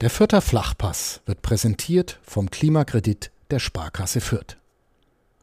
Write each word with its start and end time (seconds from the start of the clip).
Der 0.00 0.08
Fürther 0.08 0.40
Flachpass 0.40 1.20
wird 1.26 1.42
präsentiert 1.42 2.20
vom 2.22 2.50
Klimakredit 2.50 3.30
der 3.50 3.58
Sparkasse 3.58 4.22
Fürth. 4.22 4.56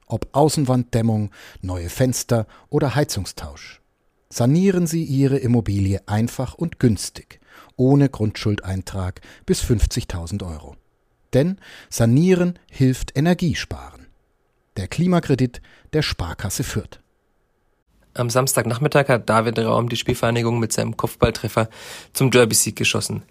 Ob 0.07 0.29
Außenwanddämmung, 0.31 1.29
neue 1.61 1.89
Fenster 1.89 2.47
oder 2.69 2.95
Heizungstausch. 2.95 3.81
Sanieren 4.29 4.87
Sie 4.87 5.03
Ihre 5.03 5.37
Immobilie 5.37 6.01
einfach 6.07 6.55
und 6.55 6.79
günstig, 6.79 7.39
ohne 7.75 8.09
Grundschuldeintrag 8.09 9.21
bis 9.45 9.61
50.000 9.61 10.43
Euro. 10.43 10.75
Denn 11.33 11.59
Sanieren 11.91 12.57
hilft 12.71 13.15
Energiesparen. 13.15 14.07
Der 14.75 14.87
Klimakredit 14.87 15.61
der 15.93 16.01
Sparkasse 16.01 16.63
Fürth. 16.63 16.99
Am 18.15 18.31
Samstagnachmittag 18.31 19.07
hat 19.09 19.29
David 19.29 19.59
Raum 19.59 19.89
die 19.89 19.97
Spielvereinigung 19.97 20.57
mit 20.57 20.73
seinem 20.73 20.97
Kopfballtreffer 20.97 21.69
zum 22.13 22.31
Derby-Sieg 22.31 22.75
geschossen. 22.75 23.21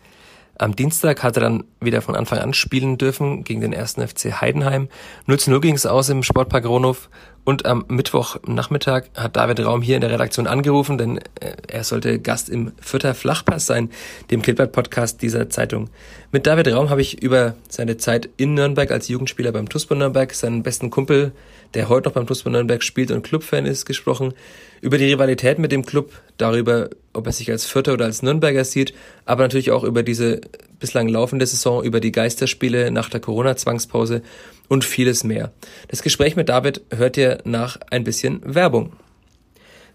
Am 0.59 0.75
Dienstag 0.75 1.23
hat 1.23 1.37
er 1.37 1.43
dann 1.43 1.65
wieder 1.81 2.01
von 2.01 2.17
Anfang 2.17 2.39
an 2.39 2.55
spielen 2.55 2.97
dürfen 2.97 3.45
gegen 3.45 3.61
den 3.61 3.73
ersten 3.73 4.07
FC 4.07 4.41
Heidenheim. 4.41 4.89
0 5.27 5.39
zu 5.39 5.51
0 5.51 5.61
ging 5.61 5.75
es 5.75 5.85
aus 5.87 6.09
im 6.09 6.23
Sportpark 6.23 6.65
Ronhof. 6.65 7.11
Und 7.45 7.65
am 7.65 7.85
Mittwochnachmittag 7.87 9.05
hat 9.15 9.37
David 9.37 9.65
Raum 9.65 9.81
hier 9.81 9.95
in 9.95 10.01
der 10.01 10.11
Redaktion 10.11 10.49
angerufen, 10.49 10.99
denn 10.99 11.19
äh, 11.19 11.53
er 11.69 11.85
sollte 11.85 12.19
Gast 12.19 12.49
im 12.49 12.73
Vierter 12.81 13.15
Flachpass 13.15 13.67
sein, 13.67 13.91
dem 14.33 14.43
Klippert-Podcast 14.43 15.23
dieser 15.23 15.49
Zeitung. 15.49 15.89
Mit 16.33 16.49
David 16.49 16.67
Raum 16.73 16.91
habe 16.91 17.03
ich 17.03 17.23
über 17.23 17.55
seine 17.69 17.99
Zeit 17.99 18.29
in 18.37 18.55
Nürnberg 18.55 18.91
als 18.91 19.07
Jugendspieler 19.07 19.53
beim 19.53 19.69
TuSpo 19.69 19.95
Nürnberg, 19.95 20.35
seinen 20.35 20.65
besten 20.65 20.91
Kumpel, 20.91 21.31
der 21.75 21.89
heute 21.89 22.09
noch 22.09 22.15
beim 22.15 22.27
TuSpo 22.27 22.51
Nürnberg 22.51 22.83
spielt 22.83 23.11
und 23.11 23.23
Clubfan 23.23 23.67
ist, 23.67 23.87
gesprochen, 23.87 24.35
über 24.81 24.99
die 24.99 25.07
Rivalität 25.07 25.59
mit 25.59 25.73
dem 25.73 25.85
Club, 25.85 26.13
darüber, 26.37 26.91
ob 27.13 27.27
er 27.27 27.33
sich 27.33 27.51
als 27.51 27.67
Vierter 27.67 27.95
oder 27.95 28.05
als 28.05 28.23
Nürnberger 28.23 28.65
sieht, 28.65 28.95
aber 29.25 29.43
natürlich 29.43 29.71
auch 29.71 29.85
über 29.85 30.03
diese 30.03 30.41
bislang 30.79 31.09
laufende 31.09 31.47
Saison, 31.47 31.83
über 31.83 32.01
die 32.01 32.13
Geisterspiele 32.13 32.91
nach 32.91 33.09
der 33.09 33.21
Corona-Zwangspause 33.21 34.23
und 34.69 34.85
vieles 34.85 35.25
mehr. 35.25 35.53
Das 35.89 36.03
Gespräch 36.03 36.37
mit 36.37 36.49
David 36.49 36.83
hört 36.91 37.17
ihr 37.17 37.39
nach 37.45 37.79
ein 37.91 38.05
bisschen 38.05 38.41
Werbung. 38.45 38.93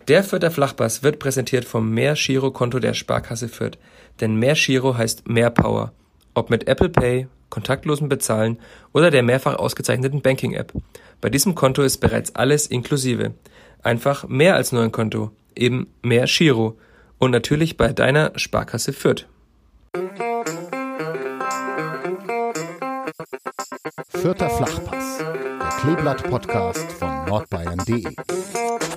Der 0.08 0.24
Fürther 0.24 0.50
Flachpass 0.50 1.04
wird 1.04 1.20
präsentiert 1.20 1.66
vom 1.66 1.92
Mehr 1.92 2.16
Giro 2.16 2.52
Konto 2.52 2.80
der 2.80 2.96
Sparkasse 2.96 3.48
Fürth. 3.48 3.78
Denn 4.20 4.36
Mehr 4.36 4.56
Giro 4.56 4.98
heißt 4.98 5.28
mehr 5.28 5.52
Power. 5.52 5.94
Ob 6.34 6.50
mit 6.50 6.68
Apple 6.68 6.90
Pay, 6.90 7.28
kontaktlosen 7.52 8.10
Bezahlen 8.10 8.58
oder 8.92 9.12
der 9.12 9.22
mehrfach 9.22 9.58
ausgezeichneten 9.58 10.24
Banking 10.24 10.54
App. 10.54 10.74
Bei 11.22 11.30
diesem 11.30 11.54
Konto 11.54 11.84
ist 11.84 12.00
bereits 12.00 12.34
alles 12.36 12.66
inklusive. 12.66 13.36
Einfach 13.84 14.28
mehr 14.28 14.56
als 14.56 14.72
nur 14.72 14.82
ein 14.82 14.92
Konto, 14.92 15.30
eben 15.56 15.88
mehr 16.02 16.26
Giro 16.26 16.80
und 17.20 17.30
natürlich 17.30 17.78
bei 17.78 17.94
deiner 17.94 18.32
Sparkasse 18.36 18.94
Fürth. 18.94 19.28
Vierter 24.10 24.50
Flachpass, 24.50 25.18
der 25.18 25.70
Kleeblatt-Podcast 25.82 26.92
von 26.94 27.26
nordbayern.de. 27.26 28.16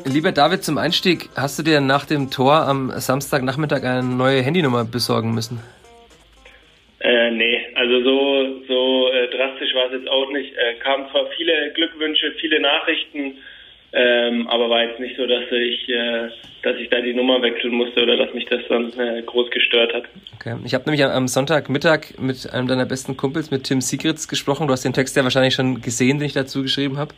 Lieber 0.05 0.33
David, 0.33 0.65
zum 0.65 0.77
Einstieg, 0.77 1.31
hast 1.35 1.59
du 1.59 1.63
dir 1.63 1.81
nach 1.81 2.05
dem 2.05 2.31
Tor 2.31 2.67
am 2.67 2.93
Samstagnachmittag 2.95 3.85
eine 3.85 4.03
neue 4.03 4.43
Handynummer 4.43 4.85
besorgen 4.85 5.35
müssen? 5.35 5.61
Äh, 7.01 7.31
nee, 7.31 7.61
also 7.85 8.03
so, 8.03 8.65
so 8.67 9.13
äh, 9.13 9.29
drastisch 9.29 9.75
war 9.75 9.87
es 9.87 9.93
jetzt 9.93 10.09
auch 10.09 10.31
nicht. 10.31 10.55
Äh, 10.57 10.75
kamen 10.83 11.07
zwar 11.11 11.27
viele 11.37 11.71
Glückwünsche, 11.75 12.33
viele 12.41 12.61
Nachrichten, 12.61 13.39
ähm, 13.93 14.49
aber 14.49 14.71
war 14.71 14.85
jetzt 14.85 15.01
nicht 15.01 15.17
so, 15.17 15.27
dass 15.27 15.45
ich, 15.51 15.89
äh, 15.89 16.29
dass 16.63 16.77
ich 16.79 16.89
da 16.89 17.01
die 17.01 17.13
Nummer 17.13 17.43
wechseln 17.43 17.75
musste 17.75 18.03
oder 18.03 18.17
dass 18.17 18.33
mich 18.33 18.47
das 18.47 18.61
dann 18.69 18.93
äh, 18.99 19.23
groß 19.23 19.51
gestört 19.51 19.93
hat. 19.93 20.05
Okay. 20.37 20.57
Ich 20.65 20.73
habe 20.73 20.85
nämlich 20.85 21.05
am 21.05 21.29
Sonntagmittag 21.29 22.19
mit 22.19 22.51
einem 22.53 22.69
deiner 22.69 22.87
besten 22.87 23.17
Kumpels, 23.17 23.51
mit 23.51 23.65
Tim 23.65 23.83
Sigritz, 23.83 24.29
gesprochen. 24.29 24.67
Du 24.67 24.73
hast 24.73 24.85
den 24.85 24.95
Text 24.95 25.15
ja 25.17 25.25
wahrscheinlich 25.25 25.55
schon 25.55 25.83
gesehen, 25.83 26.19
den 26.19 26.27
ich 26.27 26.33
dazu 26.33 26.63
geschrieben 26.63 26.97
habe. 26.97 27.15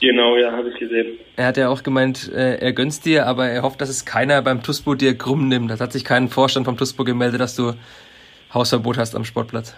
Genau, 0.00 0.36
ja, 0.36 0.52
habe 0.52 0.70
ich 0.70 0.78
gesehen. 0.78 1.18
Er 1.36 1.46
hat 1.46 1.56
ja 1.56 1.68
auch 1.68 1.82
gemeint, 1.82 2.30
äh, 2.34 2.56
er 2.56 2.72
gönnst 2.72 3.06
dir, 3.06 3.26
aber 3.26 3.48
er 3.48 3.62
hofft, 3.62 3.80
dass 3.80 3.88
es 3.88 4.04
keiner 4.04 4.40
beim 4.42 4.62
TUSPO 4.62 4.94
dir 4.94 5.16
krumm 5.16 5.48
nimmt. 5.48 5.70
Das 5.70 5.80
hat 5.80 5.92
sich 5.92 6.04
kein 6.04 6.28
Vorstand 6.28 6.66
vom 6.66 6.76
TUSPO 6.76 7.04
gemeldet, 7.04 7.40
dass 7.40 7.56
du 7.56 7.72
Hausverbot 8.52 8.98
hast 8.98 9.14
am 9.14 9.24
Sportplatz. 9.24 9.76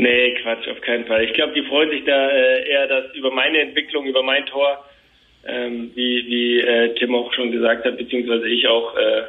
Nee, 0.00 0.34
Quatsch, 0.42 0.66
auf 0.66 0.80
keinen 0.80 1.04
Fall. 1.04 1.24
Ich 1.24 1.34
glaube, 1.34 1.52
die 1.52 1.62
freuen 1.62 1.90
sich 1.90 2.02
da 2.04 2.30
äh, 2.30 2.70
eher 2.70 2.86
dass 2.86 3.14
über 3.14 3.30
meine 3.30 3.60
Entwicklung, 3.60 4.06
über 4.06 4.22
mein 4.22 4.46
Tor 4.46 4.82
ähm, 5.46 5.90
wie, 5.94 6.24
wie 6.26 6.60
äh, 6.60 6.94
Tim 6.94 7.14
auch 7.14 7.30
schon 7.34 7.52
gesagt 7.52 7.84
hat, 7.84 7.98
beziehungsweise 7.98 8.48
ich 8.48 8.66
auch. 8.66 8.96
Äh, 8.96 9.22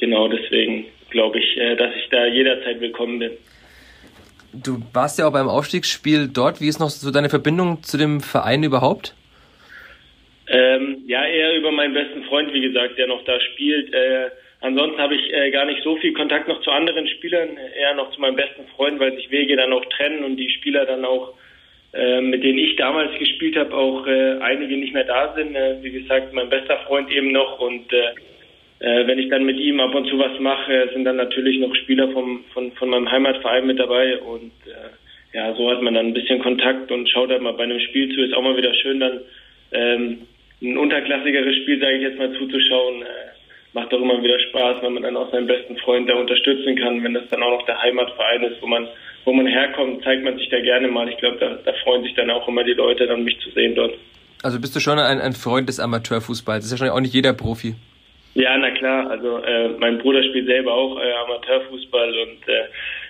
genau 0.00 0.28
deswegen 0.28 0.84
glaube 1.08 1.38
ich, 1.38 1.56
äh, 1.56 1.76
dass 1.76 1.94
ich 1.96 2.10
da 2.10 2.26
jederzeit 2.26 2.78
willkommen 2.82 3.20
bin. 3.20 3.30
Du 4.52 4.82
warst 4.92 5.18
ja 5.18 5.26
auch 5.26 5.32
beim 5.32 5.48
Aufstiegsspiel 5.48 6.28
dort. 6.28 6.60
Wie 6.60 6.68
ist 6.68 6.78
noch 6.78 6.90
so 6.90 7.10
deine 7.10 7.30
Verbindung 7.30 7.82
zu 7.82 7.96
dem 7.96 8.20
Verein 8.20 8.62
überhaupt? 8.62 9.14
Ähm, 10.46 11.04
ja, 11.06 11.24
eher 11.24 11.56
über 11.56 11.72
meinen 11.72 11.94
besten 11.94 12.24
Freund, 12.24 12.52
wie 12.52 12.60
gesagt, 12.60 12.98
der 12.98 13.06
noch 13.06 13.24
da 13.24 13.40
spielt. 13.40 13.94
Äh, 13.94 14.28
ansonsten 14.62 15.00
habe 15.00 15.14
ich 15.14 15.32
äh, 15.32 15.50
gar 15.50 15.66
nicht 15.66 15.82
so 15.82 15.96
viel 15.96 16.12
Kontakt 16.14 16.48
noch 16.48 16.60
zu 16.62 16.70
anderen 16.70 17.06
Spielern, 17.06 17.50
eher 17.78 17.94
noch 17.94 18.10
zu 18.12 18.20
meinem 18.20 18.36
besten 18.36 18.66
Freund, 18.74 18.98
weil 18.98 19.14
sich 19.16 19.30
Wege 19.30 19.56
dann 19.56 19.72
auch 19.72 19.84
trennen 19.86 20.24
und 20.24 20.36
die 20.36 20.50
Spieler 20.50 20.86
dann 20.86 21.04
auch 21.04 21.34
äh, 21.94 22.22
mit 22.22 22.42
denen 22.42 22.58
ich 22.58 22.76
damals 22.76 23.18
gespielt 23.18 23.54
habe, 23.54 23.74
auch 23.74 24.06
äh, 24.06 24.38
einige 24.40 24.78
nicht 24.78 24.94
mehr 24.94 25.04
da 25.04 25.34
sind. 25.34 25.54
Äh, 25.54 25.82
wie 25.82 25.90
gesagt, 25.90 26.32
mein 26.32 26.48
bester 26.48 26.78
Freund 26.86 27.10
eben 27.12 27.32
noch 27.32 27.60
und 27.60 27.92
äh, 27.92 28.14
äh, 28.78 29.06
wenn 29.06 29.18
ich 29.18 29.28
dann 29.28 29.44
mit 29.44 29.58
ihm 29.58 29.78
ab 29.78 29.94
und 29.94 30.08
zu 30.08 30.18
was 30.18 30.40
mache, 30.40 30.88
sind 30.94 31.04
dann 31.04 31.16
natürlich 31.16 31.58
noch 31.58 31.74
Spieler 31.74 32.08
vom, 32.12 32.44
von, 32.54 32.72
von 32.72 32.88
meinem 32.88 33.10
Heimatverein 33.10 33.66
mit 33.66 33.78
dabei 33.78 34.18
und 34.18 34.52
ja, 35.34 35.54
so 35.54 35.70
hat 35.70 35.80
man 35.80 35.94
dann 35.94 36.08
ein 36.08 36.14
bisschen 36.14 36.40
Kontakt 36.40 36.90
und 36.92 37.08
schaut 37.08 37.30
halt 37.30 37.40
mal 37.40 37.52
bei 37.52 37.64
einem 37.64 37.80
Spiel 37.80 38.14
zu. 38.14 38.20
Ist 38.20 38.34
auch 38.34 38.42
mal 38.42 38.56
wieder 38.56 38.74
schön, 38.74 39.00
dann 39.00 39.20
ähm, 39.72 40.18
ein 40.60 40.76
unterklassigeres 40.76 41.56
Spiel, 41.56 41.80
sage 41.80 41.96
ich 41.96 42.02
jetzt 42.02 42.18
mal, 42.18 42.32
zuzuschauen. 42.34 43.02
Macht 43.74 43.92
doch 43.92 44.00
immer 44.00 44.22
wieder 44.22 44.38
Spaß, 44.38 44.82
wenn 44.82 44.94
man 44.94 45.02
dann 45.02 45.16
auch 45.16 45.30
seinen 45.30 45.46
besten 45.46 45.76
Freund 45.78 46.08
da 46.08 46.14
unterstützen 46.14 46.76
kann, 46.76 47.02
wenn 47.02 47.14
das 47.14 47.28
dann 47.30 47.42
auch 47.42 47.58
noch 47.58 47.66
der 47.66 47.80
Heimatverein 47.80 48.42
ist, 48.44 48.60
wo 48.60 48.66
man 48.66 48.86
wo 49.24 49.32
man 49.32 49.46
herkommt, 49.46 50.02
zeigt 50.02 50.24
man 50.24 50.36
sich 50.36 50.48
da 50.48 50.60
gerne 50.60 50.88
mal. 50.88 51.08
Ich 51.08 51.16
glaube, 51.18 51.38
da, 51.38 51.58
da 51.64 51.72
freuen 51.84 52.02
sich 52.02 52.14
dann 52.14 52.30
auch 52.30 52.46
immer 52.48 52.64
die 52.64 52.72
Leute, 52.72 53.06
dann 53.06 53.24
mich 53.24 53.38
zu 53.40 53.50
sehen 53.50 53.74
dort. 53.74 53.94
Also 54.42 54.60
bist 54.60 54.74
du 54.74 54.80
schon 54.80 54.98
ein, 54.98 55.20
ein 55.20 55.32
Freund 55.32 55.68
des 55.68 55.78
Amateurfußballs? 55.78 56.64
Das 56.64 56.72
ist 56.72 56.80
ja 56.80 56.86
schon 56.86 56.96
auch 56.96 57.00
nicht 57.00 57.14
jeder 57.14 57.32
Profi. 57.32 57.74
Ja, 58.34 58.56
na 58.56 58.70
klar. 58.70 59.10
Also 59.10 59.38
äh, 59.38 59.68
mein 59.78 59.98
Bruder 59.98 60.22
spielt 60.24 60.46
selber 60.46 60.72
auch 60.72 60.98
äh, 60.98 61.12
Amateurfußball 61.24 62.08
und 62.08 62.48
äh, 62.48 62.64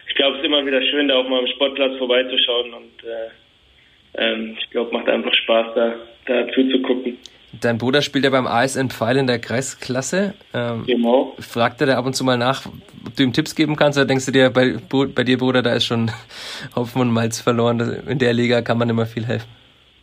ich 0.08 0.14
glaube, 0.14 0.36
es 0.36 0.42
ist 0.42 0.46
immer 0.46 0.66
wieder 0.66 0.82
schön, 0.82 1.08
da 1.08 1.16
auch 1.16 1.28
mal 1.28 1.38
am 1.38 1.46
Sportplatz 1.46 1.96
vorbeizuschauen 1.96 2.74
und 2.74 3.04
äh, 3.04 4.22
ähm, 4.22 4.56
ich 4.60 4.68
glaube, 4.70 4.92
macht 4.92 5.08
einfach 5.08 5.32
Spaß, 5.32 5.74
da, 5.74 5.94
da 6.26 6.48
zuzugucken. 6.52 7.16
Dein 7.60 7.76
Bruder 7.76 8.00
spielt 8.00 8.24
ja 8.24 8.30
beim 8.30 8.46
ASN 8.46 8.88
Pfeil 8.88 9.18
in 9.18 9.26
der 9.26 9.38
Kreisklasse. 9.38 10.34
Ähm, 10.54 10.84
genau. 10.86 11.36
Fragt 11.38 11.80
er 11.82 11.86
da 11.86 11.98
ab 11.98 12.06
und 12.06 12.14
zu 12.14 12.24
mal 12.24 12.38
nach, 12.38 12.64
ob 12.66 13.14
du 13.14 13.22
ihm 13.22 13.32
Tipps 13.32 13.54
geben 13.54 13.76
kannst 13.76 13.98
oder 13.98 14.06
denkst 14.06 14.24
du 14.26 14.32
dir, 14.32 14.48
bei, 14.50 14.76
bei 15.14 15.22
dir, 15.22 15.36
Bruder, 15.36 15.62
da 15.62 15.74
ist 15.74 15.84
schon 15.84 16.10
Hopfen 16.76 17.02
und 17.02 17.10
Malz 17.12 17.40
verloren. 17.40 18.02
In 18.08 18.18
der 18.18 18.32
Liga 18.32 18.62
kann 18.62 18.78
man 18.78 18.88
immer 18.88 19.04
viel 19.04 19.26
helfen. 19.26 19.48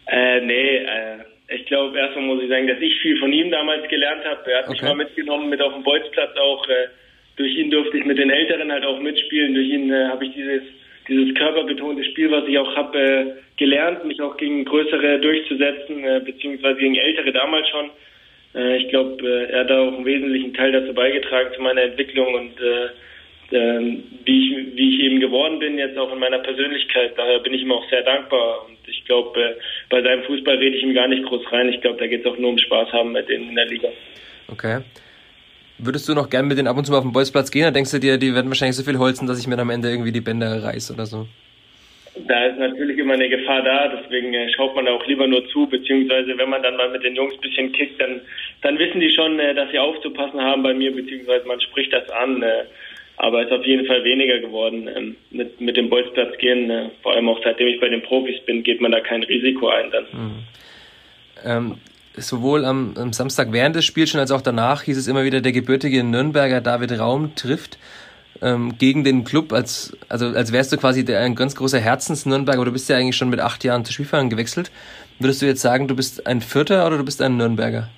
Äh, 0.05 0.41
nee, 0.41 0.77
äh, 0.77 1.17
ich 1.55 1.65
glaube, 1.65 1.97
erstmal 1.97 2.25
muss 2.25 2.43
ich 2.43 2.49
sagen, 2.49 2.67
dass 2.67 2.79
ich 2.79 2.99
viel 3.01 3.17
von 3.19 3.33
ihm 3.33 3.49
damals 3.49 3.87
gelernt 3.89 4.23
habe. 4.25 4.51
Er 4.51 4.59
hat 4.59 4.65
okay. 4.65 4.73
mich 4.73 4.81
mal 4.83 4.95
mitgenommen, 4.95 5.49
mit 5.49 5.61
auf 5.61 5.73
dem 5.73 5.83
Bolzplatz 5.83 6.37
auch. 6.37 6.67
Äh, 6.67 6.89
durch 7.35 7.55
ihn 7.55 7.71
durfte 7.71 7.97
ich 7.97 8.05
mit 8.05 8.19
den 8.19 8.29
Älteren 8.29 8.71
halt 8.71 8.85
auch 8.85 8.99
mitspielen. 8.99 9.55
Durch 9.55 9.67
ihn 9.67 9.91
äh, 9.91 10.05
habe 10.07 10.25
ich 10.25 10.33
dieses 10.33 10.61
dieses 11.09 11.35
körperbetonte 11.35 12.03
Spiel, 12.05 12.31
was 12.31 12.47
ich 12.47 12.57
auch 12.57 12.75
habe, 12.75 12.99
äh, 12.99 13.25
gelernt, 13.57 14.05
mich 14.05 14.21
auch 14.21 14.37
gegen 14.37 14.63
größere 14.63 15.19
durchzusetzen, 15.19 16.03
äh, 16.03 16.21
beziehungsweise 16.23 16.79
gegen 16.79 16.95
ältere 16.95 17.31
damals 17.31 17.67
schon. 17.69 17.89
Äh, 18.55 18.77
ich 18.77 18.89
glaube, 18.89 19.25
äh, 19.27 19.51
er 19.51 19.59
hat 19.61 19.69
da 19.69 19.79
auch 19.79 19.93
einen 19.93 20.05
wesentlichen 20.05 20.53
Teil 20.53 20.71
dazu 20.71 20.93
beigetragen 20.93 21.49
zu 21.55 21.61
meiner 21.61 21.81
Entwicklung 21.81 22.33
und 22.33 22.61
äh, 22.61 22.89
äh, 23.51 23.97
wie, 24.25 24.47
ich, 24.47 24.75
wie 24.75 24.95
ich 24.95 25.01
eben 25.01 25.19
geworden 25.19 25.59
bin, 25.59 25.77
jetzt 25.77 25.97
auch 25.97 26.11
in 26.13 26.19
meiner 26.19 26.39
Persönlichkeit. 26.39 27.13
Daher 27.17 27.39
bin 27.39 27.53
ich 27.53 27.63
ihm 27.63 27.71
auch 27.71 27.87
sehr 27.89 28.03
dankbar 28.03 28.65
und 28.67 28.77
ich 28.87 29.03
glaube, 29.05 29.39
äh, 29.41 29.55
bei 29.89 30.01
seinem 30.01 30.23
Fußball 30.23 30.57
rede 30.57 30.77
ich 30.77 30.83
ihm 30.83 30.93
gar 30.93 31.07
nicht 31.07 31.25
groß 31.25 31.51
rein. 31.51 31.69
Ich 31.69 31.81
glaube, 31.81 31.97
da 31.97 32.07
geht 32.07 32.21
es 32.21 32.31
auch 32.31 32.37
nur 32.37 32.51
um 32.51 32.57
Spaß 32.57 32.91
haben 32.93 33.11
mit 33.11 33.27
denen 33.27 33.49
in 33.49 33.55
der 33.55 33.65
Liga. 33.65 33.89
Okay. 34.51 34.81
Würdest 35.81 36.09
du 36.09 36.13
noch 36.13 36.29
gern 36.29 36.47
mit 36.47 36.57
denen 36.57 36.67
ab 36.67 36.77
und 36.77 36.85
zu 36.85 36.91
mal 36.91 36.97
auf 36.97 37.05
den 37.05 37.13
Bolzplatz 37.13 37.51
gehen? 37.51 37.63
Oder 37.63 37.71
denkst 37.71 37.91
du 37.91 37.99
dir, 37.99 38.17
die 38.17 38.35
werden 38.35 38.49
wahrscheinlich 38.49 38.75
so 38.75 38.83
viel 38.83 38.99
holzen, 38.99 39.27
dass 39.27 39.39
ich 39.39 39.47
mir 39.47 39.57
am 39.57 39.69
Ende 39.69 39.89
irgendwie 39.89 40.11
die 40.11 40.21
Bänder 40.21 40.61
reiß 40.61 40.91
oder 40.91 41.05
so? 41.05 41.25
Da 42.27 42.45
ist 42.45 42.59
natürlich 42.59 42.97
immer 42.97 43.13
eine 43.13 43.29
Gefahr 43.29 43.61
da, 43.61 43.87
deswegen 43.87 44.33
äh, 44.33 44.51
schaut 44.51 44.75
man 44.75 44.85
da 44.85 44.91
auch 44.91 45.05
lieber 45.07 45.25
nur 45.25 45.47
zu, 45.49 45.67
beziehungsweise 45.67 46.37
wenn 46.37 46.49
man 46.49 46.61
dann 46.61 46.75
mal 46.75 46.89
mit 46.89 47.03
den 47.03 47.15
Jungs 47.15 47.33
ein 47.33 47.41
bisschen 47.41 47.71
kickt, 47.71 48.01
dann, 48.01 48.19
dann 48.61 48.77
wissen 48.77 48.99
die 48.99 49.11
schon, 49.11 49.39
äh, 49.39 49.53
dass 49.53 49.71
sie 49.71 49.79
aufzupassen 49.79 50.41
haben 50.41 50.61
bei 50.63 50.73
mir, 50.73 50.93
beziehungsweise 50.93 51.47
man 51.47 51.61
spricht 51.61 51.93
das 51.93 52.09
an. 52.09 52.43
Äh, 52.43 52.65
aber 53.15 53.41
es 53.41 53.47
ist 53.47 53.53
auf 53.53 53.65
jeden 53.65 53.85
Fall 53.85 54.03
weniger 54.03 54.39
geworden 54.39 54.89
ähm, 54.93 55.15
mit, 55.29 55.61
mit 55.61 55.77
dem 55.77 55.89
Bolzplatz 55.89 56.37
gehen. 56.39 56.91
Vor 57.03 57.13
allem 57.13 57.29
auch 57.29 57.39
seitdem 57.43 57.67
ich 57.67 57.79
bei 57.79 57.89
den 57.89 58.01
Profis 58.01 58.39
bin, 58.45 58.63
geht 58.63 58.81
man 58.81 58.91
da 58.91 58.99
kein 58.99 59.23
Risiko 59.23 59.67
ein 59.69 59.91
dann. 59.91 60.05
Mhm. 60.11 60.43
Ähm, 61.45 61.75
sowohl 62.21 62.65
am, 62.65 62.93
am, 62.97 63.13
Samstag 63.13 63.51
während 63.51 63.75
des 63.75 63.85
Spiels 63.85 64.09
schon 64.09 64.19
als 64.19 64.31
auch 64.31 64.41
danach 64.41 64.83
hieß 64.83 64.97
es 64.97 65.07
immer 65.07 65.23
wieder, 65.23 65.41
der 65.41 65.51
gebürtige 65.51 66.03
Nürnberger 66.03 66.61
David 66.61 66.99
Raum 66.99 67.35
trifft. 67.35 67.77
ähm, 68.41 68.77
gegen 68.77 69.03
den 69.03 69.23
Club, 69.23 69.51
als, 69.51 69.97
also 70.07 70.27
als 70.27 70.53
wärst 70.53 70.71
du 70.71 70.77
quasi 70.77 71.03
der, 71.03 71.19
ein 71.21 71.35
ganz 71.35 71.55
großer 71.55 71.79
Herzens-Nürnberger, 71.79 72.59
aber 72.59 72.65
du 72.65 72.71
bist 72.71 72.89
ja 72.89 72.97
eigentlich 72.97 73.17
schon 73.17 73.29
mit 73.29 73.39
acht 73.39 73.63
Jahren 73.63 73.83
zu 73.85 73.91
Spielfahren 73.91 74.29
gewechselt. 74.29 74.71
Würdest 75.19 75.41
du 75.41 75.45
jetzt 75.45 75.61
sagen, 75.61 75.87
du 75.87 75.95
bist 75.95 76.25
ein 76.25 76.41
Vierter 76.41 76.87
oder 76.87 76.97
du 76.97 77.05
bist 77.05 77.21
ein 77.21 77.37
Nürnberger? 77.37 77.89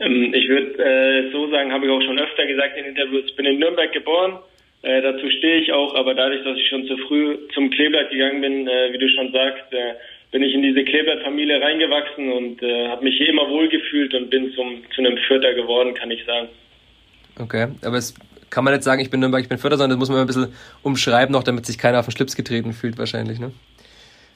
Ähm, 0.00 0.32
ich 0.34 0.48
würde 0.48 0.82
äh, 0.82 1.30
so 1.32 1.50
sagen, 1.50 1.72
habe 1.72 1.86
ich 1.86 1.92
auch 1.92 2.02
schon 2.02 2.18
öfter 2.18 2.46
gesagt 2.46 2.76
in 2.76 2.86
Interviews, 2.86 3.24
ich 3.26 3.36
bin 3.36 3.46
in 3.46 3.58
Nürnberg 3.58 3.92
geboren, 3.92 4.38
äh, 4.82 5.02
dazu 5.02 5.28
stehe 5.30 5.60
ich 5.60 5.72
auch, 5.72 5.94
aber 5.94 6.14
dadurch, 6.14 6.44
dass 6.44 6.56
ich 6.56 6.68
schon 6.68 6.86
zu 6.86 6.96
früh 6.98 7.36
zum 7.52 7.70
Kleeblatt 7.70 8.10
gegangen 8.10 8.40
bin, 8.40 8.68
äh, 8.68 8.92
wie 8.92 8.98
du 8.98 9.08
schon 9.08 9.32
sagst, 9.32 9.72
äh, 9.72 9.94
bin 10.30 10.42
ich 10.42 10.54
in 10.54 10.62
diese 10.62 10.84
Kleeblatt-Familie 10.84 11.60
reingewachsen 11.60 12.32
und 12.32 12.62
äh, 12.62 12.88
habe 12.88 13.04
mich 13.04 13.16
hier 13.16 13.28
immer 13.28 13.48
wohlgefühlt 13.48 14.14
und 14.14 14.30
bin 14.30 14.52
zum, 14.52 14.82
zu 14.94 15.00
einem 15.00 15.16
Vierter 15.26 15.54
geworden, 15.54 15.94
kann 15.94 16.10
ich 16.10 16.24
sagen. 16.24 16.48
Okay, 17.38 17.68
aber 17.82 17.96
es 17.96 18.14
kann 18.50 18.64
man 18.64 18.74
nicht 18.74 18.82
sagen, 18.82 19.00
ich 19.00 19.10
bin 19.10 19.20
Nürnberg, 19.20 19.42
ich 19.42 19.48
bin 19.48 19.58
Vierter, 19.58 19.76
sondern 19.76 19.98
das 19.98 20.08
muss 20.08 20.10
man 20.10 20.20
ein 20.20 20.26
bisschen 20.26 20.52
umschreiben 20.82 21.32
noch, 21.32 21.44
damit 21.44 21.66
sich 21.66 21.78
keiner 21.78 22.00
auf 22.00 22.06
den 22.06 22.12
Schlips 22.12 22.36
getreten 22.36 22.72
fühlt 22.72 22.98
wahrscheinlich, 22.98 23.38
ne? 23.38 23.52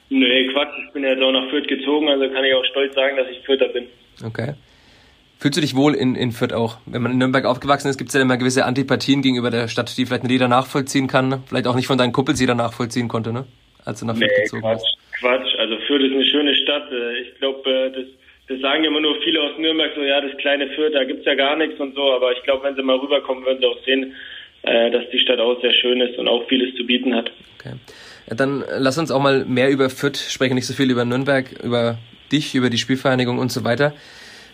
Nee, 0.09 0.47
Quatsch, 0.51 0.73
ich 0.85 0.93
bin 0.93 1.03
jetzt 1.03 1.21
auch 1.21 1.31
nach 1.31 1.49
Fürth 1.49 1.67
gezogen, 1.67 2.09
also 2.09 2.29
kann 2.29 2.43
ich 2.43 2.53
auch 2.53 2.65
stolz 2.65 2.93
sagen, 2.93 3.17
dass 3.17 3.27
ich 3.29 3.43
Vierter 3.45 3.69
bin. 3.69 3.85
Okay. 4.23 4.53
Fühlst 5.39 5.57
du 5.57 5.61
dich 5.61 5.75
wohl 5.75 5.93
in, 5.93 6.15
in 6.15 6.31
Fürth 6.31 6.53
auch? 6.53 6.77
Wenn 6.85 7.01
man 7.01 7.11
in 7.11 7.17
Nürnberg 7.17 7.45
aufgewachsen 7.45 7.89
ist, 7.89 7.97
gibt 7.97 8.09
es 8.09 8.13
ja 8.13 8.21
immer 8.21 8.37
gewisse 8.37 8.65
Antipathien 8.65 9.21
gegenüber 9.21 9.49
der 9.49 9.67
Stadt, 9.67 9.95
die 9.97 10.05
vielleicht 10.05 10.23
nicht 10.23 10.31
jeder 10.31 10.47
nachvollziehen 10.47 11.07
kann, 11.07 11.43
vielleicht 11.47 11.67
auch 11.67 11.75
nicht 11.75 11.87
von 11.87 11.97
deinen 11.97 12.13
Kumpels 12.13 12.39
jeder 12.39 12.55
nachvollziehen 12.55 13.07
konnte, 13.07 13.33
ne? 13.33 13.45
Als 13.85 13.99
du 13.99 14.05
nach 14.05 14.15
Fürth 14.15 14.31
nee, 14.35 14.43
gezogen 14.43 14.61
Quatsch, 14.61 14.81
bist. 14.81 15.19
Quatsch. 15.19 15.55
Also 15.59 15.77
Fürth 15.87 16.03
ist 16.03 16.13
eine 16.13 16.25
schöne 16.25 16.55
Stadt. 16.55 16.91
Äh, 16.91 17.21
Ich 17.21 17.39
glaube, 17.39 17.69
äh, 17.69 17.91
das, 17.91 18.05
das 18.47 18.59
sagen 18.61 18.83
immer 18.83 18.99
nur 18.99 19.15
viele 19.23 19.41
aus 19.41 19.57
Nürnberg, 19.57 19.91
so 19.95 20.01
ja, 20.01 20.21
das 20.21 20.35
kleine 20.37 20.67
Fürth, 20.69 20.93
da 20.93 21.03
gibt's 21.03 21.25
ja 21.25 21.35
gar 21.35 21.55
nichts 21.55 21.79
und 21.79 21.95
so, 21.95 22.11
aber 22.13 22.31
ich 22.31 22.43
glaube, 22.43 22.63
wenn 22.65 22.75
sie 22.75 22.83
mal 22.83 22.97
rüberkommen, 22.97 23.45
würden 23.45 23.59
sie 23.59 23.65
auch 23.65 23.83
sehen, 23.85 24.15
äh, 24.63 24.91
dass 24.91 25.09
die 25.11 25.19
Stadt 25.19 25.39
auch 25.39 25.59
sehr 25.61 25.73
schön 25.73 26.01
ist 26.01 26.17
und 26.17 26.27
auch 26.27 26.47
vieles 26.47 26.75
zu 26.75 26.85
bieten 26.85 27.15
hat. 27.15 27.31
Okay. 27.59 27.75
Dann 28.27 28.63
lass 28.77 28.97
uns 28.97 29.11
auch 29.11 29.21
mal 29.21 29.45
mehr 29.45 29.69
über 29.69 29.89
Fürth 29.89 30.17
sprechen, 30.17 30.55
nicht 30.55 30.65
so 30.65 30.73
viel 30.73 30.89
über 30.89 31.03
Nürnberg, 31.03 31.51
über 31.63 31.97
dich, 32.31 32.55
über 32.55 32.69
die 32.69 32.77
Spielvereinigung 32.77 33.37
und 33.37 33.51
so 33.51 33.63
weiter. 33.63 33.93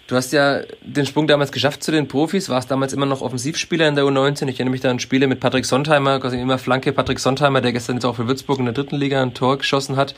Du 0.09 0.15
hast 0.15 0.33
ja 0.33 0.61
den 0.81 1.06
Sprung 1.06 1.27
damals 1.27 1.51
geschafft 1.51 1.83
zu 1.83 1.91
den 1.91 2.07
Profis, 2.07 2.50
warst 2.50 2.71
damals 2.71 2.94
immer 2.94 3.06
noch 3.06 3.21
Offensivspieler 3.21 3.88
in 3.88 3.94
der 3.94 4.06
U19. 4.06 4.50
Ich 4.50 4.56
erinnere 4.56 4.71
mich 4.71 4.81
da 4.81 4.89
an 4.89 4.97
Spiele 4.97 5.27
mit 5.27 5.39
Patrick 5.39 5.65
Sontheimer, 5.65 6.19
quasi 6.19 6.41
immer 6.41 6.57
Flanke 6.57 6.91
Patrick 6.94 7.19
Sontheimer, 7.19 7.61
der 7.61 7.73
gestern 7.73 7.97
jetzt 7.97 8.06
auch 8.06 8.15
für 8.15 8.27
Würzburg 8.27 8.57
in 8.57 8.65
der 8.65 8.73
dritten 8.73 8.95
Liga 8.95 9.21
ein 9.21 9.35
Tor 9.35 9.59
geschossen 9.59 9.97
hat. 9.97 10.15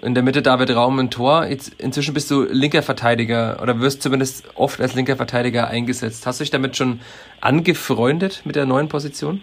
In 0.00 0.14
der 0.14 0.22
Mitte 0.22 0.42
David 0.42 0.70
Raum 0.70 1.00
ein 1.00 1.10
Tor. 1.10 1.44
Inzwischen 1.44 2.14
bist 2.14 2.30
du 2.30 2.44
linker 2.44 2.84
Verteidiger 2.84 3.58
oder 3.60 3.80
wirst 3.80 4.00
zumindest 4.00 4.48
oft 4.54 4.80
als 4.80 4.94
linker 4.94 5.16
Verteidiger 5.16 5.66
eingesetzt. 5.66 6.24
Hast 6.24 6.38
du 6.38 6.44
dich 6.44 6.52
damit 6.52 6.76
schon 6.76 7.00
angefreundet 7.40 8.42
mit 8.44 8.54
der 8.54 8.64
neuen 8.64 8.88
Position? 8.88 9.42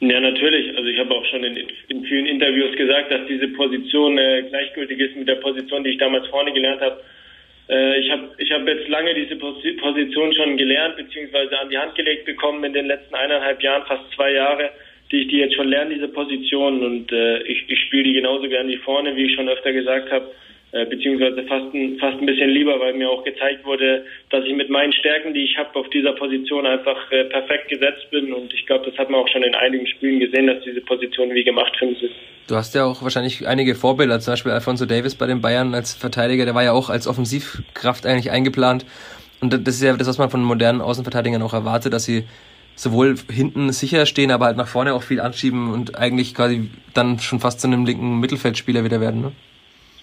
Ja, 0.00 0.20
natürlich. 0.20 0.76
Also 0.76 0.90
ich 0.90 0.98
habe 0.98 1.14
auch 1.14 1.24
schon 1.30 1.42
in, 1.42 1.56
in 1.88 2.04
vielen 2.04 2.26
Interviews 2.26 2.76
gesagt, 2.76 3.10
dass 3.10 3.26
diese 3.30 3.48
Position 3.48 4.18
äh, 4.18 4.42
gleichgültig 4.50 4.98
ist 4.98 5.16
mit 5.16 5.26
der 5.26 5.36
Position, 5.36 5.84
die 5.84 5.90
ich 5.90 5.98
damals 5.98 6.26
vorne 6.26 6.52
gelernt 6.52 6.82
habe. 6.82 7.00
Äh, 7.68 7.98
ich 8.00 8.10
habe 8.10 8.30
ich 8.38 8.50
hab 8.52 8.66
jetzt 8.66 8.88
lange 8.88 9.14
diese 9.14 9.34
Posi- 9.34 9.78
Position 9.80 10.32
schon 10.34 10.56
gelernt, 10.56 10.96
beziehungsweise 10.96 11.58
an 11.58 11.70
die 11.70 11.78
Hand 11.78 11.94
gelegt 11.94 12.26
bekommen 12.26 12.64
in 12.64 12.72
den 12.72 12.86
letzten 12.86 13.14
eineinhalb 13.14 13.62
Jahren, 13.62 13.86
fast 13.86 14.10
zwei 14.14 14.32
Jahre, 14.32 14.70
die 15.10 15.22
ich 15.22 15.28
die 15.28 15.38
jetzt 15.38 15.54
schon 15.54 15.68
lerne, 15.68 15.94
diese 15.94 16.08
Position. 16.08 16.82
Und 16.82 17.12
äh, 17.12 17.42
ich, 17.42 17.64
ich 17.68 17.80
spiele 17.80 18.04
die 18.04 18.14
genauso 18.14 18.48
gern 18.48 18.68
wie 18.68 18.76
vorne, 18.76 19.16
wie 19.16 19.24
ich 19.24 19.34
schon 19.34 19.48
öfter 19.48 19.72
gesagt 19.72 20.10
habe. 20.10 20.30
Äh, 20.74 20.86
beziehungsweise 20.86 21.44
fast 21.44 21.72
ein, 21.72 21.98
fast 22.00 22.18
ein 22.18 22.26
bisschen 22.26 22.50
lieber, 22.50 22.80
weil 22.80 22.94
mir 22.94 23.08
auch 23.08 23.22
gezeigt 23.22 23.64
wurde, 23.64 24.04
dass 24.30 24.44
ich 24.44 24.56
mit 24.56 24.70
meinen 24.70 24.92
Stärken, 24.92 25.32
die 25.32 25.44
ich 25.44 25.56
habe, 25.56 25.70
auf 25.78 25.88
dieser 25.90 26.14
Position 26.14 26.66
einfach 26.66 27.12
äh, 27.12 27.26
perfekt 27.26 27.68
gesetzt 27.68 28.10
bin. 28.10 28.32
Und 28.32 28.52
ich 28.52 28.66
glaube, 28.66 28.90
das 28.90 28.98
hat 28.98 29.08
man 29.08 29.20
auch 29.20 29.28
schon 29.28 29.44
in 29.44 29.54
einigen 29.54 29.86
Spielen 29.86 30.18
gesehen, 30.18 30.48
dass 30.48 30.64
diese 30.64 30.80
Position 30.80 31.32
wie 31.32 31.44
gemacht 31.44 31.76
für 31.78 31.86
mich 31.86 32.02
ist. 32.02 32.14
Du 32.48 32.56
hast 32.56 32.74
ja 32.74 32.84
auch 32.86 33.04
wahrscheinlich 33.04 33.46
einige 33.46 33.76
Vorbilder, 33.76 34.18
zum 34.18 34.32
Beispiel 34.32 34.50
Alfonso 34.50 34.84
Davis 34.84 35.14
bei 35.14 35.28
den 35.28 35.40
Bayern 35.40 35.74
als 35.74 35.94
Verteidiger, 35.94 36.44
der 36.44 36.56
war 36.56 36.64
ja 36.64 36.72
auch 36.72 36.90
als 36.90 37.06
Offensivkraft 37.06 38.04
eigentlich 38.04 38.32
eingeplant. 38.32 38.84
Und 39.40 39.52
das 39.52 39.76
ist 39.76 39.82
ja 39.82 39.96
das, 39.96 40.08
was 40.08 40.18
man 40.18 40.30
von 40.30 40.42
modernen 40.42 40.80
Außenverteidigern 40.80 41.42
auch 41.42 41.54
erwartet, 41.54 41.92
dass 41.92 42.04
sie 42.04 42.24
sowohl 42.74 43.14
hinten 43.30 43.70
sicher 43.70 44.06
stehen, 44.06 44.32
aber 44.32 44.46
halt 44.46 44.56
nach 44.56 44.66
vorne 44.66 44.94
auch 44.94 45.04
viel 45.04 45.20
anschieben 45.20 45.72
und 45.72 45.96
eigentlich 45.96 46.34
quasi 46.34 46.68
dann 46.94 47.20
schon 47.20 47.38
fast 47.38 47.60
zu 47.60 47.68
einem 47.68 47.86
linken 47.86 48.18
Mittelfeldspieler 48.18 48.82
wieder 48.82 49.00
werden. 49.00 49.20
Ne? 49.20 49.32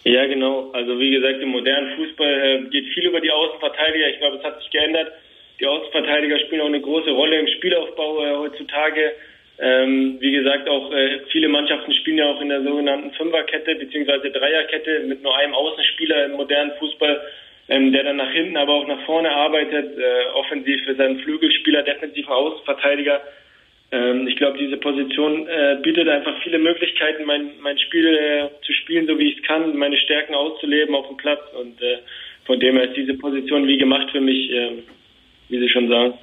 Ja, 0.03 0.25
genau. 0.25 0.71
Also 0.73 0.99
wie 0.99 1.11
gesagt, 1.11 1.41
im 1.41 1.49
modernen 1.49 1.95
Fußball 1.95 2.41
äh, 2.43 2.69
geht 2.69 2.87
viel 2.93 3.05
über 3.05 3.21
die 3.21 3.31
Außenverteidiger. 3.31 4.09
Ich 4.09 4.17
glaube, 4.17 4.37
es 4.37 4.43
hat 4.43 4.59
sich 4.59 4.69
geändert. 4.71 5.11
Die 5.59 5.67
Außenverteidiger 5.67 6.39
spielen 6.39 6.61
auch 6.61 6.67
eine 6.67 6.81
große 6.81 7.11
Rolle 7.11 7.39
im 7.39 7.47
Spielaufbau 7.47 8.23
äh, 8.23 8.35
heutzutage. 8.35 9.13
Ähm, 9.59 10.17
wie 10.19 10.31
gesagt, 10.31 10.67
auch 10.67 10.91
äh, 10.91 11.19
viele 11.31 11.47
Mannschaften 11.47 11.93
spielen 11.93 12.17
ja 12.17 12.25
auch 12.25 12.41
in 12.41 12.49
der 12.49 12.63
sogenannten 12.63 13.11
Fünferkette 13.11 13.75
beziehungsweise 13.75 14.31
Dreierkette 14.31 15.01
mit 15.01 15.21
nur 15.21 15.37
einem 15.37 15.53
Außenspieler 15.53 16.25
im 16.25 16.31
modernen 16.31 16.71
Fußball, 16.79 17.21
ähm, 17.69 17.91
der 17.91 18.03
dann 18.03 18.17
nach 18.17 18.31
hinten, 18.31 18.57
aber 18.57 18.73
auch 18.73 18.87
nach 18.87 19.05
vorne 19.05 19.29
arbeitet, 19.29 19.99
äh, 19.99 20.29
offensiv 20.33 20.83
für 20.83 20.95
seinen 20.95 21.19
Flügelspieler, 21.19 21.83
defensiver 21.83 22.35
Außenverteidiger. 22.35 23.21
Ähm, 23.91 24.27
ich 24.27 24.37
glaube, 24.37 24.57
diese 24.57 24.77
Position 24.77 25.47
äh, 25.47 25.77
bietet 25.81 26.07
einfach 26.07 26.33
viele 26.43 26.59
Möglichkeiten, 26.59 27.25
mein, 27.25 27.51
mein 27.61 27.77
Spiel 27.77 28.07
äh, 28.07 28.49
zu 28.65 28.73
spielen, 28.73 29.05
so 29.05 29.19
wie 29.19 29.31
ich 29.31 29.37
es 29.37 29.43
kann, 29.43 29.75
meine 29.77 29.97
Stärken 29.97 30.33
auszuleben 30.33 30.95
auf 30.95 31.07
dem 31.07 31.17
Platz. 31.17 31.41
Und 31.59 31.81
äh, 31.81 31.97
von 32.45 32.59
dem 32.59 32.75
her 32.75 32.89
ist 32.89 32.95
diese 32.95 33.15
Position 33.15 33.67
wie 33.67 33.77
gemacht 33.77 34.09
für 34.11 34.21
mich, 34.21 34.49
äh, 34.49 34.71
wie 35.49 35.59
Sie 35.59 35.69
schon 35.69 35.89
sagen. 35.89 36.13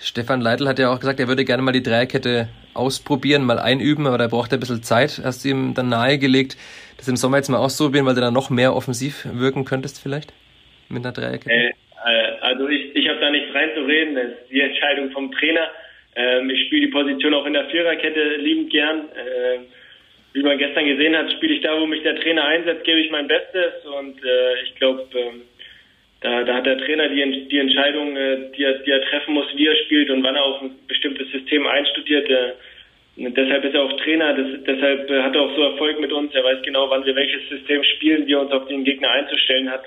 Stefan 0.00 0.40
Leitl 0.40 0.68
hat 0.68 0.78
ja 0.78 0.92
auch 0.92 1.00
gesagt, 1.00 1.20
er 1.20 1.28
würde 1.28 1.44
gerne 1.44 1.62
mal 1.62 1.72
die 1.72 1.82
Dreierkette 1.82 2.48
ausprobieren, 2.72 3.44
mal 3.44 3.58
einüben, 3.58 4.06
aber 4.06 4.16
da 4.16 4.28
braucht 4.28 4.52
er 4.52 4.58
ein 4.58 4.60
bisschen 4.60 4.82
Zeit. 4.82 5.20
Hast 5.22 5.44
du 5.44 5.48
ihm 5.48 5.74
dann 5.74 5.88
nahegelegt, 5.88 6.56
das 6.96 7.08
im 7.08 7.16
Sommer 7.16 7.38
jetzt 7.38 7.48
mal 7.48 7.58
auszuprobieren, 7.58 8.06
weil 8.06 8.14
du 8.14 8.20
dann 8.20 8.32
noch 8.32 8.48
mehr 8.48 8.74
offensiv 8.74 9.26
wirken 9.32 9.64
könntest 9.64 10.00
vielleicht 10.00 10.32
mit 10.88 11.04
einer 11.04 11.12
Dreierkette? 11.12 11.50
Äh, 11.50 11.68
äh, 12.06 12.38
also 12.40 12.68
ich, 12.68 12.94
ich 12.94 13.08
habe 13.08 13.18
da 13.20 13.30
nichts 13.30 13.52
reinzureden, 13.52 14.14
das 14.14 14.24
ist 14.24 14.50
die 14.52 14.60
Entscheidung 14.60 15.10
vom 15.10 15.32
Trainer. 15.32 15.68
Ähm, 16.18 16.50
ich 16.50 16.66
spiele 16.66 16.86
die 16.86 16.92
Position 16.92 17.32
auch 17.32 17.46
in 17.46 17.52
der 17.52 17.66
Viererkette 17.66 18.36
liebend 18.36 18.70
gern. 18.70 19.08
Ähm, 19.16 19.66
wie 20.34 20.42
man 20.42 20.58
gestern 20.58 20.84
gesehen 20.84 21.16
hat, 21.16 21.32
spiele 21.32 21.54
ich 21.54 21.62
da, 21.62 21.80
wo 21.80 21.86
mich 21.86 22.02
der 22.02 22.20
Trainer 22.20 22.44
einsetzt, 22.44 22.84
gebe 22.84 23.00
ich 23.00 23.10
mein 23.10 23.28
Bestes 23.28 23.86
und 23.86 24.22
äh, 24.22 24.62
ich 24.64 24.74
glaube, 24.74 25.06
ähm, 25.14 25.42
da, 26.20 26.42
da 26.42 26.54
hat 26.56 26.66
der 26.66 26.78
Trainer 26.78 27.08
die, 27.08 27.48
die 27.48 27.58
Entscheidung, 27.58 28.16
äh, 28.16 28.50
die, 28.56 28.64
er, 28.64 28.74
die 28.80 28.90
er 28.90 29.02
treffen 29.02 29.34
muss, 29.34 29.46
wie 29.54 29.66
er 29.66 29.76
spielt 29.84 30.10
und 30.10 30.22
wann 30.24 30.34
er 30.34 30.44
auf 30.44 30.62
ein 30.62 30.74
bestimmtes 30.88 31.30
System 31.30 31.66
einstudiert. 31.66 32.28
Äh, 32.28 32.52
deshalb 33.16 33.64
ist 33.64 33.74
er 33.74 33.82
auch 33.82 33.96
Trainer, 34.00 34.34
das, 34.34 34.64
deshalb 34.66 35.08
äh, 35.10 35.22
hat 35.22 35.34
er 35.34 35.42
auch 35.42 35.54
so 35.54 35.62
Erfolg 35.62 36.00
mit 36.00 36.12
uns. 36.12 36.34
Er 36.34 36.44
weiß 36.44 36.62
genau, 36.62 36.90
wann 36.90 37.06
wir 37.06 37.14
welches 37.14 37.48
System 37.48 37.82
spielen, 37.84 38.26
wie 38.26 38.32
er 38.32 38.40
uns 38.40 38.52
auf 38.52 38.66
den 38.66 38.84
Gegner 38.84 39.10
einzustellen 39.10 39.70
hat. 39.70 39.84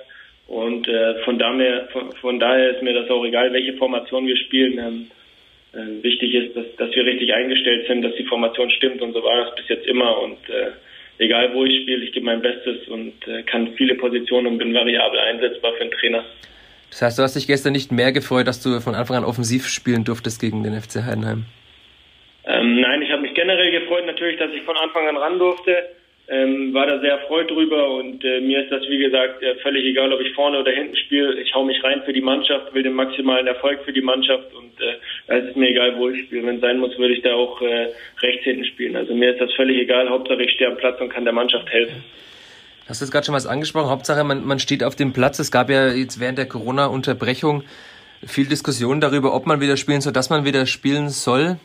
Und 0.47 0.87
äh, 0.87 1.15
von, 1.23 1.37
daher, 1.37 1.87
von, 1.91 2.11
von 2.13 2.39
daher 2.39 2.71
ist 2.71 2.81
mir 2.81 2.93
das 2.93 3.09
auch 3.09 3.25
egal, 3.25 3.53
welche 3.53 3.73
Formation 3.73 4.25
wir 4.25 4.37
spielen. 4.37 4.79
Ähm, 4.79 5.07
äh, 5.73 6.03
wichtig 6.03 6.33
ist, 6.33 6.55
dass, 6.55 6.65
dass 6.77 6.95
wir 6.95 7.05
richtig 7.05 7.33
eingestellt 7.33 7.87
sind, 7.87 8.01
dass 8.01 8.15
die 8.15 8.25
Formation 8.25 8.69
stimmt 8.71 9.01
und 9.01 9.13
so 9.13 9.23
war 9.23 9.47
es 9.47 9.55
bis 9.55 9.69
jetzt 9.69 9.87
immer. 9.87 10.21
Und 10.21 10.37
äh, 10.49 10.71
egal 11.17 11.53
wo 11.53 11.65
ich 11.65 11.81
spiele, 11.81 12.03
ich 12.03 12.11
gebe 12.11 12.25
mein 12.25 12.41
Bestes 12.41 12.87
und 12.87 13.13
äh, 13.27 13.43
kann 13.43 13.73
viele 13.75 13.95
Positionen 13.95 14.47
und 14.47 14.57
bin 14.57 14.73
variabel 14.73 15.19
einsetzbar 15.19 15.73
für 15.73 15.81
einen 15.81 15.91
Trainer. 15.91 16.25
Das 16.89 17.01
heißt, 17.01 17.19
du 17.19 17.23
hast 17.23 17.35
dich 17.35 17.47
gestern 17.47 17.71
nicht 17.71 17.91
mehr 17.91 18.11
gefreut, 18.11 18.47
dass 18.47 18.61
du 18.61 18.81
von 18.81 18.95
Anfang 18.95 19.17
an 19.17 19.23
offensiv 19.23 19.67
spielen 19.67 20.03
durftest 20.03 20.41
gegen 20.41 20.63
den 20.63 20.73
FC 20.73 21.05
Heidenheim? 21.05 21.45
Ähm, 22.43 22.81
nein, 22.81 23.01
ich 23.01 23.11
habe 23.11 23.21
mich 23.21 23.33
generell 23.33 23.71
gefreut 23.71 24.05
natürlich, 24.05 24.37
dass 24.39 24.51
ich 24.51 24.61
von 24.63 24.75
Anfang 24.75 25.07
an 25.07 25.15
ran 25.15 25.39
durfte. 25.39 25.71
Ähm, 26.27 26.73
war 26.73 26.87
da 26.87 26.99
sehr 26.99 27.19
erfreut 27.19 27.51
drüber 27.51 27.95
und 27.95 28.23
äh, 28.23 28.39
mir 28.39 28.63
ist 28.63 28.71
das 28.71 28.83
wie 28.87 28.99
gesagt 28.99 29.43
äh, 29.43 29.55
völlig 29.55 29.83
egal, 29.85 30.13
ob 30.13 30.21
ich 30.21 30.33
vorne 30.33 30.59
oder 30.59 30.71
hinten 30.71 30.95
spiele. 30.95 31.41
Ich 31.41 31.53
hau 31.53 31.65
mich 31.65 31.83
rein 31.83 32.03
für 32.05 32.13
die 32.13 32.21
Mannschaft, 32.21 32.73
will 32.73 32.83
den 32.83 32.93
maximalen 32.93 33.47
Erfolg 33.47 33.81
für 33.83 33.91
die 33.91 34.01
Mannschaft 34.01 34.53
und 34.53 34.79
äh, 34.79 34.93
da 35.27 35.35
ist 35.35 35.57
mir 35.57 35.69
egal, 35.69 35.97
wo 35.97 36.09
ich 36.09 36.25
spiele. 36.25 36.45
Wenn 36.45 36.55
es 36.55 36.61
sein 36.61 36.79
muss, 36.79 36.97
würde 36.97 37.13
ich 37.13 37.21
da 37.21 37.33
auch 37.33 37.61
äh, 37.61 37.87
rechts 38.21 38.45
hinten 38.45 38.63
spielen. 38.65 38.95
Also 38.95 39.13
mir 39.13 39.31
ist 39.31 39.41
das 39.41 39.51
völlig 39.53 39.77
egal. 39.77 40.09
Hauptsache 40.09 40.41
ich 40.41 40.51
stehe 40.51 40.69
am 40.69 40.77
Platz 40.77 41.01
und 41.01 41.09
kann 41.09 41.25
der 41.25 41.33
Mannschaft 41.33 41.69
helfen. 41.69 42.03
Hast 42.87 43.01
du 43.01 43.05
jetzt 43.05 43.11
gerade 43.11 43.25
schon 43.25 43.35
was 43.35 43.47
angesprochen? 43.47 43.89
Hauptsache 43.89 44.23
man, 44.23 44.45
man 44.45 44.59
steht 44.59 44.83
auf 44.83 44.95
dem 44.95 45.13
Platz. 45.13 45.39
Es 45.39 45.51
gab 45.51 45.69
ja 45.69 45.91
jetzt 45.91 46.19
während 46.19 46.37
der 46.37 46.45
Corona-Unterbrechung 46.45 47.63
viel 48.25 48.47
Diskussion 48.47 49.01
darüber, 49.01 49.33
ob 49.33 49.47
man 49.47 49.59
wieder 49.59 49.75
spielen 49.75 50.01
soll, 50.01 50.13
dass 50.13 50.29
man 50.29 50.45
wieder 50.45 50.65
spielen 50.65 51.09
soll 51.09 51.57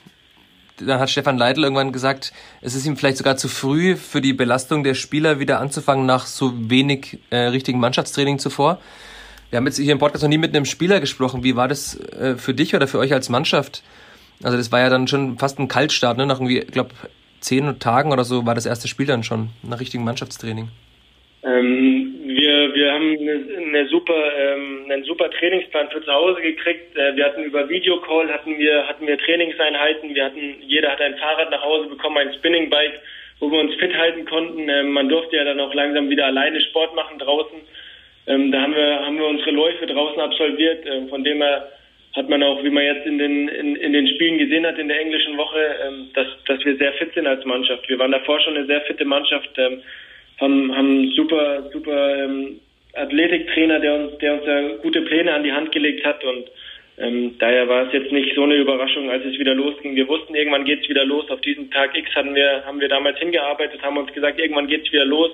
da 0.79 0.99
hat 0.99 1.11
Stefan 1.11 1.39
Leitl 1.39 1.63
irgendwann 1.63 1.93
gesagt, 1.93 2.33
es 2.61 2.75
ist 2.75 2.87
ihm 2.87 2.97
vielleicht 2.97 3.17
sogar 3.17 3.37
zu 3.37 3.49
früh 3.49 3.97
für 3.97 4.21
die 4.21 4.33
Belastung 4.33 4.85
der 4.85 4.95
Spieler 4.95 5.39
wieder 5.39 5.61
anzufangen 5.61 6.07
nach 6.07 6.27
so 6.27 6.53
wenig 6.71 7.19
äh, 7.31 7.37
richtigen 7.37 7.81
Mannschaftstraining 7.81 8.39
zuvor. 8.39 8.81
Wir 9.51 9.59
haben 9.59 9.67
jetzt 9.67 9.79
hier 9.79 9.93
im 9.93 9.99
Podcast 9.99 10.23
noch 10.23 10.29
nie 10.29 10.39
mit 10.39 10.55
einem 10.55 10.65
Spieler 10.65 11.01
gesprochen. 11.01 11.45
Wie 11.45 11.57
war 11.57 11.69
das 11.69 11.99
äh, 11.99 12.37
für 12.37 12.55
dich 12.55 12.75
oder 12.75 12.89
für 12.89 12.99
euch 12.99 13.13
als 13.13 13.29
Mannschaft? 13.29 13.83
Also 14.43 14.57
das 14.57 14.73
war 14.73 14.81
ja 14.81 14.91
dann 14.91 15.09
schon 15.09 15.39
fast 15.39 15.59
ein 15.59 15.69
Kaltstart, 15.69 16.19
ne? 16.19 16.27
Nach 16.27 16.41
irgendwie, 16.41 16.59
ich 16.59 16.73
glaube, 16.73 16.91
zehn 17.41 17.79
Tagen 17.79 18.13
oder 18.13 18.25
so 18.25 18.45
war 18.45 18.55
das 18.55 18.67
erste 18.67 18.89
Spiel 18.89 19.07
dann 19.07 19.23
schon 19.23 19.51
nach 19.63 19.81
richtigem 19.81 20.05
Mannschaftstraining. 20.05 20.69
Ähm, 21.47 22.13
wir, 22.25 22.75
wir 22.75 22.93
haben 22.93 23.17
eine, 23.19 23.41
eine 23.57 23.87
super, 23.87 24.33
ähm, 24.37 24.87
einen 24.91 25.05
super 25.05 25.31
Trainingsplan 25.31 25.91
für 25.91 26.03
zu 26.03 26.13
Hause 26.13 26.43
gekriegt. 26.43 26.97
Äh, 26.97 27.15
wir 27.15 27.25
hatten 27.25 27.45
über 27.45 27.69
Videocall 27.69 28.33
hatten 28.33 28.59
wir, 28.59 28.89
hatten 28.89 29.07
wir 29.07 29.17
Trainingseinheiten. 29.17 30.13
Wir 30.13 30.25
hatten, 30.25 30.57
jeder 30.63 30.91
hat 30.91 31.01
ein 31.01 31.17
Fahrrad 31.19 31.53
nach 31.53 31.63
Hause 31.63 31.89
bekommen, 31.89 32.19
ein 32.19 32.35
Spinningbike, 32.35 33.01
wo 33.39 33.53
wir 33.53 33.61
uns 33.61 33.77
fit 33.77 33.97
halten 33.97 34.25
konnten. 34.25 34.69
Ähm, 34.69 34.91
man 34.91 35.09
durfte 35.09 35.37
ja 35.37 35.45
dann 35.45 35.61
auch 35.61 35.73
langsam 35.73 36.11
wieder 36.11 36.27
alleine 36.27 36.61
Sport 36.63 36.97
machen 36.97 37.21
draußen. 37.21 37.61
Ähm, 38.27 38.51
da 38.51 38.63
haben 38.63 38.75
wir, 38.75 39.07
haben 39.07 39.19
wir 39.19 39.27
unsere 39.27 39.53
Läufe 39.53 39.87
draußen 39.87 40.21
absolviert. 40.21 40.85
Ähm, 40.85 41.09
von 41.09 41.23
dem 41.23 41.41
her 41.41 41.71
hat 42.17 42.29
man 42.29 42.43
auch, 42.43 42.65
wie 42.65 42.71
man 42.71 42.83
jetzt 42.83 43.07
in 43.07 43.19
den, 43.19 43.47
in, 43.47 43.77
in 43.77 43.93
den 43.93 44.09
Spielen 44.09 44.39
gesehen 44.39 44.67
hat 44.67 44.79
in 44.79 44.89
der 44.89 45.01
englischen 45.01 45.37
Woche, 45.37 45.61
ähm, 45.87 46.11
dass, 46.15 46.27
dass 46.47 46.65
wir 46.65 46.77
sehr 46.77 46.93
fit 46.95 47.15
sind 47.15 47.29
als 47.29 47.45
Mannschaft. 47.45 47.89
Wir 47.89 48.01
waren 48.01 48.11
davor 48.11 48.41
schon 48.41 48.57
eine 48.57 48.67
sehr 48.67 48.81
fitte 48.81 49.05
Mannschaft. 49.05 49.51
Haben, 50.41 50.77
haben 50.77 51.11
super, 51.13 51.71
super 51.73 52.25
ähm, 52.25 52.61
Athletiktrainer, 52.95 53.81
der 53.81 53.95
uns, 53.95 54.19
der 54.19 54.35
uns 54.35 54.45
da 54.45 54.69
gute 54.83 55.03
Pläne 55.03 55.33
an 55.35 55.45
die 55.45 55.53
Hand 55.53 55.73
gelegt 55.73 56.05
hat 56.05 56.23
und 56.25 56.47
ähm, 56.99 57.37
daher 57.39 57.69
war 57.69 57.87
es 57.87 57.93
jetzt 57.93 58.11
nicht 58.11 58.35
so 58.35 58.45
eine 58.45 58.57
Überraschung, 58.57 59.11
als 59.11 59.25
es 59.25 59.39
wieder 59.39 59.55
losging. 59.55 59.95
Wir 59.97 60.09
wussten, 60.09 60.35
irgendwann 60.35 60.65
geht 60.65 60.83
es 60.83 60.89
wieder 60.89 61.05
los. 61.05 61.31
Auf 61.31 61.43
diesen 61.43 61.71
Tag 61.71 61.97
X 61.97 62.15
hatten 62.15 62.35
wir, 62.35 62.65
haben 62.65 62.81
wir 62.81 62.89
damals 62.89 63.19
hingearbeitet, 63.19 63.83
haben 63.83 63.99
uns 63.99 64.13
gesagt, 64.15 64.41
irgendwann 64.41 64.67
geht 64.67 64.87
es 64.87 64.93
wieder 64.93 65.05
los. 65.05 65.31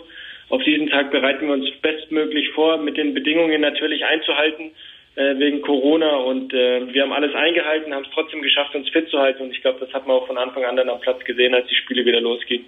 Auf 0.49 0.63
diesen 0.65 0.89
Tag 0.89 1.13
bereiten 1.13 1.47
wir 1.47 1.55
uns 1.55 1.71
bestmöglich 1.81 2.51
vor, 2.51 2.79
mit 2.79 2.97
den 2.97 3.15
Bedingungen 3.15 3.61
natürlich 3.61 4.05
einzuhalten 4.05 4.73
äh, 5.15 5.39
wegen 5.39 5.63
Corona 5.63 6.17
und 6.17 6.53
äh, 6.53 6.93
wir 6.93 7.03
haben 7.03 7.13
alles 7.13 7.35
eingehalten, 7.35 7.95
haben 7.95 8.05
es 8.05 8.11
trotzdem 8.13 8.43
geschafft, 8.43 8.75
uns 8.75 8.89
fit 8.89 9.09
zu 9.09 9.19
halten 9.19 9.45
und 9.45 9.53
ich 9.53 9.63
glaube, 9.63 9.79
das 9.81 9.93
hat 9.95 10.07
man 10.07 10.17
auch 10.17 10.27
von 10.27 10.39
Anfang 10.39 10.65
an 10.65 10.77
dann 10.77 10.89
am 10.89 11.01
Platz 11.01 11.25
gesehen, 11.25 11.55
als 11.55 11.69
die 11.69 11.75
Spiele 11.77 12.05
wieder 12.05 12.21
losgingen. 12.21 12.67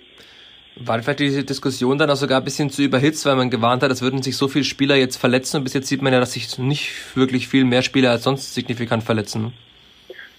War 0.77 1.01
vielleicht 1.03 1.21
diese 1.21 1.45
Diskussion 1.45 1.99
dann 1.99 2.11
auch 2.11 2.17
sogar 2.17 2.39
ein 2.39 2.45
bisschen 2.45 2.69
zu 2.69 2.83
überhitzt, 2.83 3.25
weil 3.27 3.37
man 3.37 3.49
gewarnt 3.49 3.83
hat, 3.83 3.93
es 3.93 4.03
würden 4.03 4.23
sich 4.23 4.37
so 4.37 4.49
viele 4.49 4.65
Spieler 4.65 4.97
jetzt 4.97 5.17
verletzen 5.17 5.59
und 5.59 5.65
bis 5.65 5.75
jetzt 5.75 5.87
sieht 5.87 6.03
man 6.03 6.13
ja, 6.13 6.19
dass 6.19 6.33
sich 6.33 6.59
nicht 6.59 7.17
wirklich 7.17 7.47
viel 7.47 7.65
mehr 7.65 7.83
Spieler 7.83 8.11
als 8.11 8.25
sonst 8.25 8.55
signifikant 8.55 9.05
verletzen. 9.05 9.53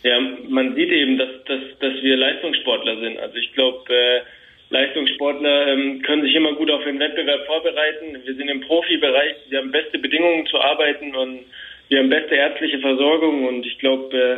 Ja, 0.03 0.19
man 0.49 0.75
sieht 0.75 0.91
eben, 0.91 1.17
dass, 1.17 1.29
dass, 1.47 1.61
dass 1.79 2.03
wir 2.03 2.17
Leistungssportler 2.17 2.99
sind. 2.99 3.17
Also 3.17 3.35
ich 3.37 3.53
glaube, 3.53 3.91
äh, 3.91 4.21
Leistungssportler 4.69 5.67
ähm, 5.67 6.01
können 6.01 6.23
sich 6.23 6.35
immer 6.35 6.53
gut 6.53 6.69
auf 6.69 6.83
den 6.83 6.99
Wettbewerb 6.99 7.45
vorbereiten. 7.45 8.17
Wir 8.25 8.35
sind 8.35 8.49
im 8.49 8.61
Profibereich, 8.61 9.35
wir 9.49 9.59
haben 9.59 9.71
beste 9.71 9.99
Bedingungen 9.99 10.45
zu 10.47 10.59
arbeiten 10.59 11.15
und 11.15 11.45
wir 11.87 11.99
haben 11.99 12.09
beste 12.09 12.35
ärztliche 12.35 12.79
Versorgung 12.79 13.47
und 13.47 13.65
ich 13.65 13.77
glaube, 13.79 14.17
äh, 14.17 14.37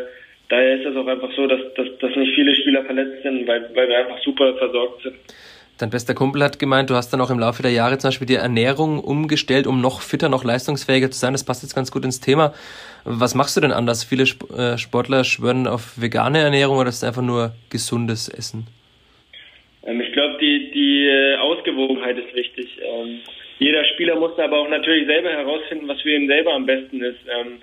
daher 0.49 0.79
ist 0.79 0.85
es 0.85 0.95
auch 0.95 1.07
einfach 1.07 1.31
so, 1.33 1.47
dass, 1.47 1.73
dass, 1.75 1.87
dass 1.99 2.15
nicht 2.15 2.35
viele 2.35 2.55
Spieler 2.55 2.83
verletzt 2.83 3.23
sind, 3.23 3.47
weil, 3.47 3.69
weil 3.73 3.87
wir 3.87 3.97
einfach 3.97 4.19
super 4.23 4.53
versorgt 4.55 5.03
sind. 5.03 5.15
Dein 5.77 5.91
bester 5.91 6.15
Kumpel 6.15 6.43
hat 6.43 6.57
gemeint, 6.57 6.89
du 6.89 6.95
hast 6.95 7.11
dann 7.11 7.21
auch 7.21 7.29
im 7.29 7.37
Laufe 7.37 7.61
der 7.61 7.71
Jahre 7.71 7.99
zum 7.99 8.07
Beispiel 8.07 8.25
die 8.25 8.35
Ernährung 8.35 8.99
umgestellt, 8.99 9.67
um 9.67 9.79
noch 9.79 10.01
fitter, 10.01 10.27
noch 10.27 10.43
leistungsfähiger 10.43 11.11
zu 11.11 11.19
sein. 11.19 11.33
Das 11.33 11.45
passt 11.45 11.61
jetzt 11.61 11.75
ganz 11.75 11.91
gut 11.91 12.03
ins 12.03 12.19
Thema. 12.19 12.53
Was 13.05 13.35
machst 13.35 13.55
du 13.55 13.61
denn 13.61 13.71
anders? 13.71 14.03
Viele 14.03 14.23
äh, 14.23 14.79
Sportler 14.79 15.23
schwören 15.23 15.67
auf 15.67 16.01
vegane 16.01 16.39
Ernährung 16.39 16.77
oder 16.77 16.89
ist 16.89 16.97
es 16.97 17.03
einfach 17.03 17.21
nur 17.21 17.51
gesundes 17.69 18.27
Essen? 18.27 18.65
Ähm, 19.85 20.01
ich 20.01 20.11
glaube, 20.13 20.39
die, 20.41 20.71
die 20.71 21.05
äh, 21.05 21.37
Ausgewogenheit 21.37 22.17
ist 22.17 22.33
wichtig. 22.33 22.79
Ähm, 22.81 23.19
jeder 23.59 23.85
Spieler 23.85 24.15
muss 24.15 24.37
aber 24.39 24.57
auch 24.57 24.69
natürlich 24.69 25.05
selber 25.05 25.29
herausfinden, 25.29 25.87
was 25.87 26.01
für 26.01 26.09
ihn 26.09 26.27
selber 26.27 26.53
am 26.55 26.65
besten 26.65 27.03
ist. 27.03 27.19
Ähm, 27.29 27.61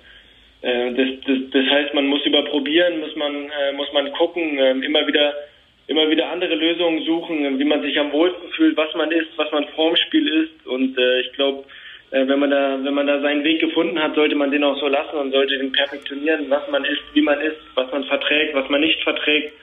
äh, 0.61 0.93
das, 0.93 1.07
das, 1.27 1.37
das 1.51 1.65
heißt, 1.69 1.93
man 1.93 2.07
muss 2.07 2.25
überprobieren, 2.25 3.01
muss 3.01 3.15
man, 3.17 3.51
muss 3.75 3.91
man 3.91 4.09
gucken, 4.13 4.57
immer 4.83 5.05
wieder 5.05 5.33
immer 5.87 6.09
wieder 6.09 6.29
andere 6.29 6.55
Lösungen 6.55 7.03
suchen, 7.05 7.59
wie 7.59 7.63
man 7.63 7.81
sich 7.81 7.99
am 7.99 8.11
wohlsten 8.11 8.49
fühlt, 8.49 8.75
was 8.77 8.93
man 8.95 9.11
ist, 9.11 9.29
was 9.37 9.51
man 9.51 9.67
vorm 9.75 9.95
Spiel 9.95 10.27
ist. 10.27 10.67
Und 10.67 10.97
äh, 10.97 11.21
ich 11.21 11.31
glaube, 11.33 11.63
äh, 12.11 12.27
wenn 12.27 12.39
man 12.39 12.49
da, 12.49 12.79
wenn 12.83 12.93
man 12.93 13.07
da 13.07 13.21
seinen 13.21 13.43
Weg 13.43 13.59
gefunden 13.59 14.01
hat, 14.01 14.15
sollte 14.15 14.35
man 14.35 14.51
den 14.51 14.63
auch 14.63 14.79
so 14.79 14.87
lassen 14.87 15.17
und 15.17 15.31
sollte 15.31 15.57
den 15.57 15.71
perfektionieren, 15.71 16.49
was 16.49 16.67
man 16.69 16.85
ist, 16.85 17.03
wie 17.13 17.21
man 17.21 17.39
ist, 17.41 17.57
was 17.75 17.91
man 17.91 18.03
verträgt, 18.05 18.55
was 18.55 18.69
man 18.69 18.81
nicht 18.81 19.01
verträgt. 19.03 19.53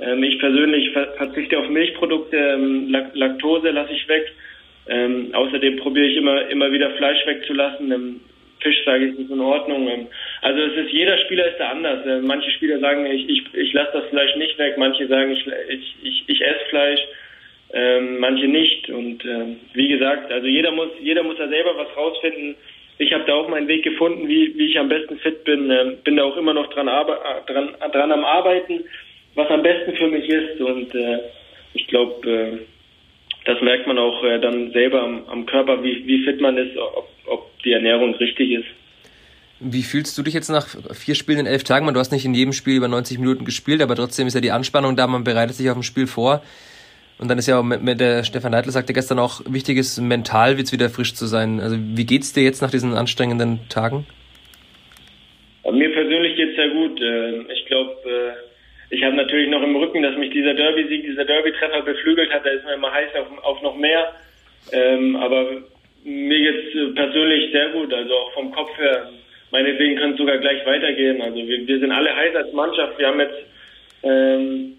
Ähm, 0.00 0.22
ich 0.22 0.38
persönlich 0.38 0.90
verzichte 0.90 1.58
auf 1.58 1.68
Milchprodukte, 1.68 2.36
ähm, 2.36 2.88
Laktose 3.14 3.70
lasse 3.70 3.92
ich 3.92 4.08
weg. 4.08 4.32
Ähm, 4.88 5.30
außerdem 5.32 5.76
probiere 5.76 6.06
ich 6.06 6.16
immer 6.16 6.48
immer 6.48 6.72
wieder 6.72 6.90
Fleisch 6.90 7.24
wegzulassen. 7.24 8.20
Fisch, 8.62 8.84
sage 8.84 9.06
ich, 9.06 9.18
ist 9.18 9.30
in 9.30 9.40
Ordnung. 9.40 9.88
Ähm, 9.88 10.06
also 10.40 10.60
es 10.60 10.86
ist, 10.86 10.92
jeder 10.92 11.18
Spieler 11.18 11.48
ist 11.48 11.58
da 11.58 11.70
anders. 11.70 12.06
Äh, 12.06 12.20
manche 12.20 12.50
Spieler 12.52 12.78
sagen, 12.78 13.06
ich, 13.06 13.28
ich, 13.28 13.42
ich 13.54 13.72
lasse 13.72 13.92
das 13.92 14.08
Fleisch 14.10 14.34
nicht 14.36 14.58
weg, 14.58 14.74
manche 14.78 15.06
sagen, 15.06 15.32
ich, 15.32 15.46
ich, 15.46 15.94
ich, 16.02 16.24
ich 16.26 16.40
esse 16.40 16.64
Fleisch, 16.70 17.00
ähm, 17.72 18.18
manche 18.18 18.46
nicht. 18.46 18.88
Und 18.90 19.24
ähm, 19.24 19.60
wie 19.74 19.88
gesagt, 19.88 20.30
also 20.30 20.46
jeder 20.46 20.70
muss, 20.72 20.90
jeder 21.00 21.22
muss 21.22 21.38
da 21.38 21.48
selber 21.48 21.76
was 21.76 21.96
rausfinden. 21.96 22.56
Ich 22.98 23.12
habe 23.12 23.24
da 23.26 23.34
auch 23.34 23.48
meinen 23.48 23.68
Weg 23.68 23.82
gefunden, 23.82 24.28
wie, 24.28 24.56
wie 24.56 24.66
ich 24.66 24.78
am 24.78 24.88
besten 24.88 25.18
fit 25.18 25.44
bin. 25.44 25.70
Ähm, 25.70 25.98
bin 26.04 26.16
da 26.16 26.24
auch 26.24 26.36
immer 26.36 26.54
noch 26.54 26.68
dran, 26.72 26.86
dran, 26.86 27.74
dran 27.92 28.12
am 28.12 28.24
Arbeiten, 28.24 28.84
was 29.34 29.48
am 29.48 29.62
besten 29.62 29.96
für 29.96 30.08
mich 30.08 30.28
ist. 30.28 30.60
Und 30.60 30.94
äh, 30.94 31.18
ich 31.74 31.86
glaube, 31.86 32.30
äh, 32.30 32.58
das 33.44 33.60
merkt 33.60 33.86
man 33.86 33.98
auch 33.98 34.22
äh, 34.24 34.38
dann 34.38 34.70
selber 34.72 35.02
am, 35.02 35.24
am 35.28 35.46
Körper, 35.46 35.82
wie, 35.82 36.06
wie 36.06 36.24
fit 36.24 36.40
man 36.40 36.56
ist, 36.56 36.76
ob, 36.76 37.08
ob 37.26 37.50
die 37.62 37.72
Ernährung 37.72 38.14
richtig 38.14 38.50
ist. 38.52 38.66
Wie 39.60 39.82
fühlst 39.82 40.18
du 40.18 40.22
dich 40.22 40.34
jetzt 40.34 40.48
nach 40.48 40.66
vier 40.92 41.14
Spielen 41.14 41.40
in 41.40 41.46
elf 41.46 41.62
Tagen? 41.62 41.92
Du 41.92 42.00
hast 42.00 42.10
nicht 42.10 42.24
in 42.24 42.34
jedem 42.34 42.52
Spiel 42.52 42.76
über 42.76 42.88
90 42.88 43.18
Minuten 43.18 43.44
gespielt, 43.44 43.80
aber 43.80 43.94
trotzdem 43.94 44.26
ist 44.26 44.34
ja 44.34 44.40
die 44.40 44.50
Anspannung 44.50 44.96
da, 44.96 45.06
man 45.06 45.22
bereitet 45.22 45.54
sich 45.54 45.70
auf 45.70 45.76
ein 45.76 45.84
Spiel 45.84 46.08
vor. 46.08 46.42
Und 47.18 47.28
dann 47.28 47.38
ist 47.38 47.46
ja 47.46 47.60
auch 47.60 47.62
mit, 47.62 48.00
der 48.00 48.24
Stefan 48.24 48.50
Neidl 48.50 48.72
sagte 48.72 48.92
gestern 48.92 49.20
auch 49.20 49.42
wichtig 49.48 49.78
ist, 49.78 50.00
mental 50.00 50.58
jetzt 50.58 50.72
wieder 50.72 50.90
frisch 50.90 51.14
zu 51.14 51.26
sein. 51.26 51.60
Also 51.60 51.76
wie 51.78 52.04
geht's 52.04 52.32
dir 52.32 52.42
jetzt 52.42 52.62
nach 52.62 52.70
diesen 52.72 52.94
anstrengenden 52.94 53.60
Tagen? 53.68 54.06
Mir 55.70 55.92
persönlich 55.92 56.34
geht's 56.34 56.56
sehr 56.56 56.70
gut. 56.70 57.00
Ähm, 57.00 57.46
ich 57.54 57.64
glaube, 57.66 57.96
äh, 58.04 58.94
ich 58.94 59.04
habe 59.04 59.14
natürlich 59.14 59.48
noch 59.48 59.62
im 59.62 59.76
Rücken, 59.76 60.02
dass 60.02 60.16
mich 60.16 60.32
dieser 60.32 60.54
Derby-Sieg, 60.54 61.04
dieser 61.04 61.24
Derby-Treffer 61.24 61.82
beflügelt 61.82 62.32
hat. 62.32 62.44
Da 62.44 62.50
ist 62.50 62.64
man 62.64 62.74
immer 62.74 62.92
heiß 62.92 63.10
auf, 63.14 63.44
auf 63.44 63.62
noch 63.62 63.76
mehr. 63.76 64.12
Ähm, 64.72 65.14
aber 65.14 65.62
mir 66.04 66.38
geht's 66.38 66.74
äh, 66.74 66.86
persönlich 66.94 67.52
sehr 67.52 67.68
gut, 67.70 67.92
also 67.92 68.14
auch 68.14 68.32
vom 68.32 68.52
Kopf 68.52 68.76
her. 68.78 69.10
Meinetwegen 69.50 69.96
kann 69.96 70.12
es 70.12 70.18
sogar 70.18 70.38
gleich 70.38 70.64
weitergehen. 70.66 71.20
Also 71.20 71.36
wir, 71.36 71.66
wir 71.66 71.78
sind 71.78 71.92
alle 71.92 72.14
heiß 72.14 72.34
als 72.34 72.52
Mannschaft. 72.52 72.98
Wir 72.98 73.06
haben 73.06 73.20
jetzt, 73.20 73.38
ähm, 74.02 74.76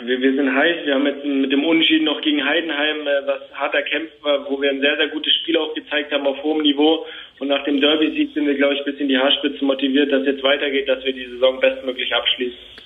wir, 0.00 0.20
wir 0.20 0.34
sind 0.34 0.54
heiß. 0.54 0.86
Wir 0.86 0.94
haben 0.94 1.06
jetzt 1.06 1.24
mit 1.24 1.52
dem 1.52 1.64
Unentschieden 1.64 2.04
noch 2.04 2.20
gegen 2.20 2.44
Heidenheim, 2.44 3.00
äh, 3.00 3.26
was 3.26 3.40
harter 3.52 3.82
Kampf 3.82 4.10
war, 4.22 4.48
wo 4.48 4.60
wir 4.60 4.70
ein 4.70 4.80
sehr, 4.80 4.96
sehr 4.96 5.08
gutes 5.08 5.32
Spiel 5.34 5.56
auch 5.56 5.74
gezeigt 5.74 6.12
haben 6.12 6.26
auf 6.26 6.42
hohem 6.42 6.62
Niveau. 6.62 7.04
Und 7.38 7.48
nach 7.48 7.64
dem 7.64 7.80
Derby-Sieg 7.80 8.32
sind 8.32 8.46
wir, 8.46 8.54
glaube 8.54 8.74
ich, 8.74 8.84
bis 8.84 8.98
in 8.98 9.08
die 9.08 9.18
Haarspitze 9.18 9.64
motiviert, 9.64 10.12
dass 10.12 10.24
jetzt 10.24 10.42
weitergeht, 10.42 10.88
dass 10.88 11.04
wir 11.04 11.12
die 11.12 11.26
Saison 11.26 11.60
bestmöglich 11.60 12.14
abschließen 12.14 12.85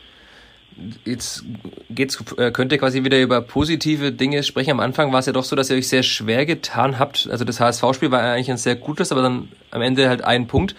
jetzt 1.05 1.45
geht's, 1.91 2.23
äh, 2.39 2.51
könnt 2.51 2.73
ihr 2.73 2.79
quasi 2.79 3.05
wieder 3.05 3.21
über 3.21 3.41
positive 3.41 4.13
Dinge 4.13 4.43
sprechen. 4.43 4.73
Am 4.73 4.81
Anfang 4.81 5.13
war 5.13 5.21
es 5.21 5.27
ja 5.27 5.33
doch 5.33 5.45
so, 5.45 5.57
dass 5.57 5.71
ihr 5.71 5.77
euch 5.77 5.89
sehr 5.89 6.03
schwer 6.03 6.47
getan 6.47 6.99
habt. 6.99 7.29
Also 7.31 7.45
das 7.45 7.61
HSV-Spiel 7.61 8.11
war 8.11 8.23
eigentlich 8.23 8.51
ein 8.51 8.57
sehr 8.57 8.77
gutes, 8.77 9.13
aber 9.13 9.23
dann 9.23 9.49
am 9.71 9.83
Ende 9.83 10.09
halt 10.09 10.23
ein 10.25 10.47
Punkt. 10.47 10.75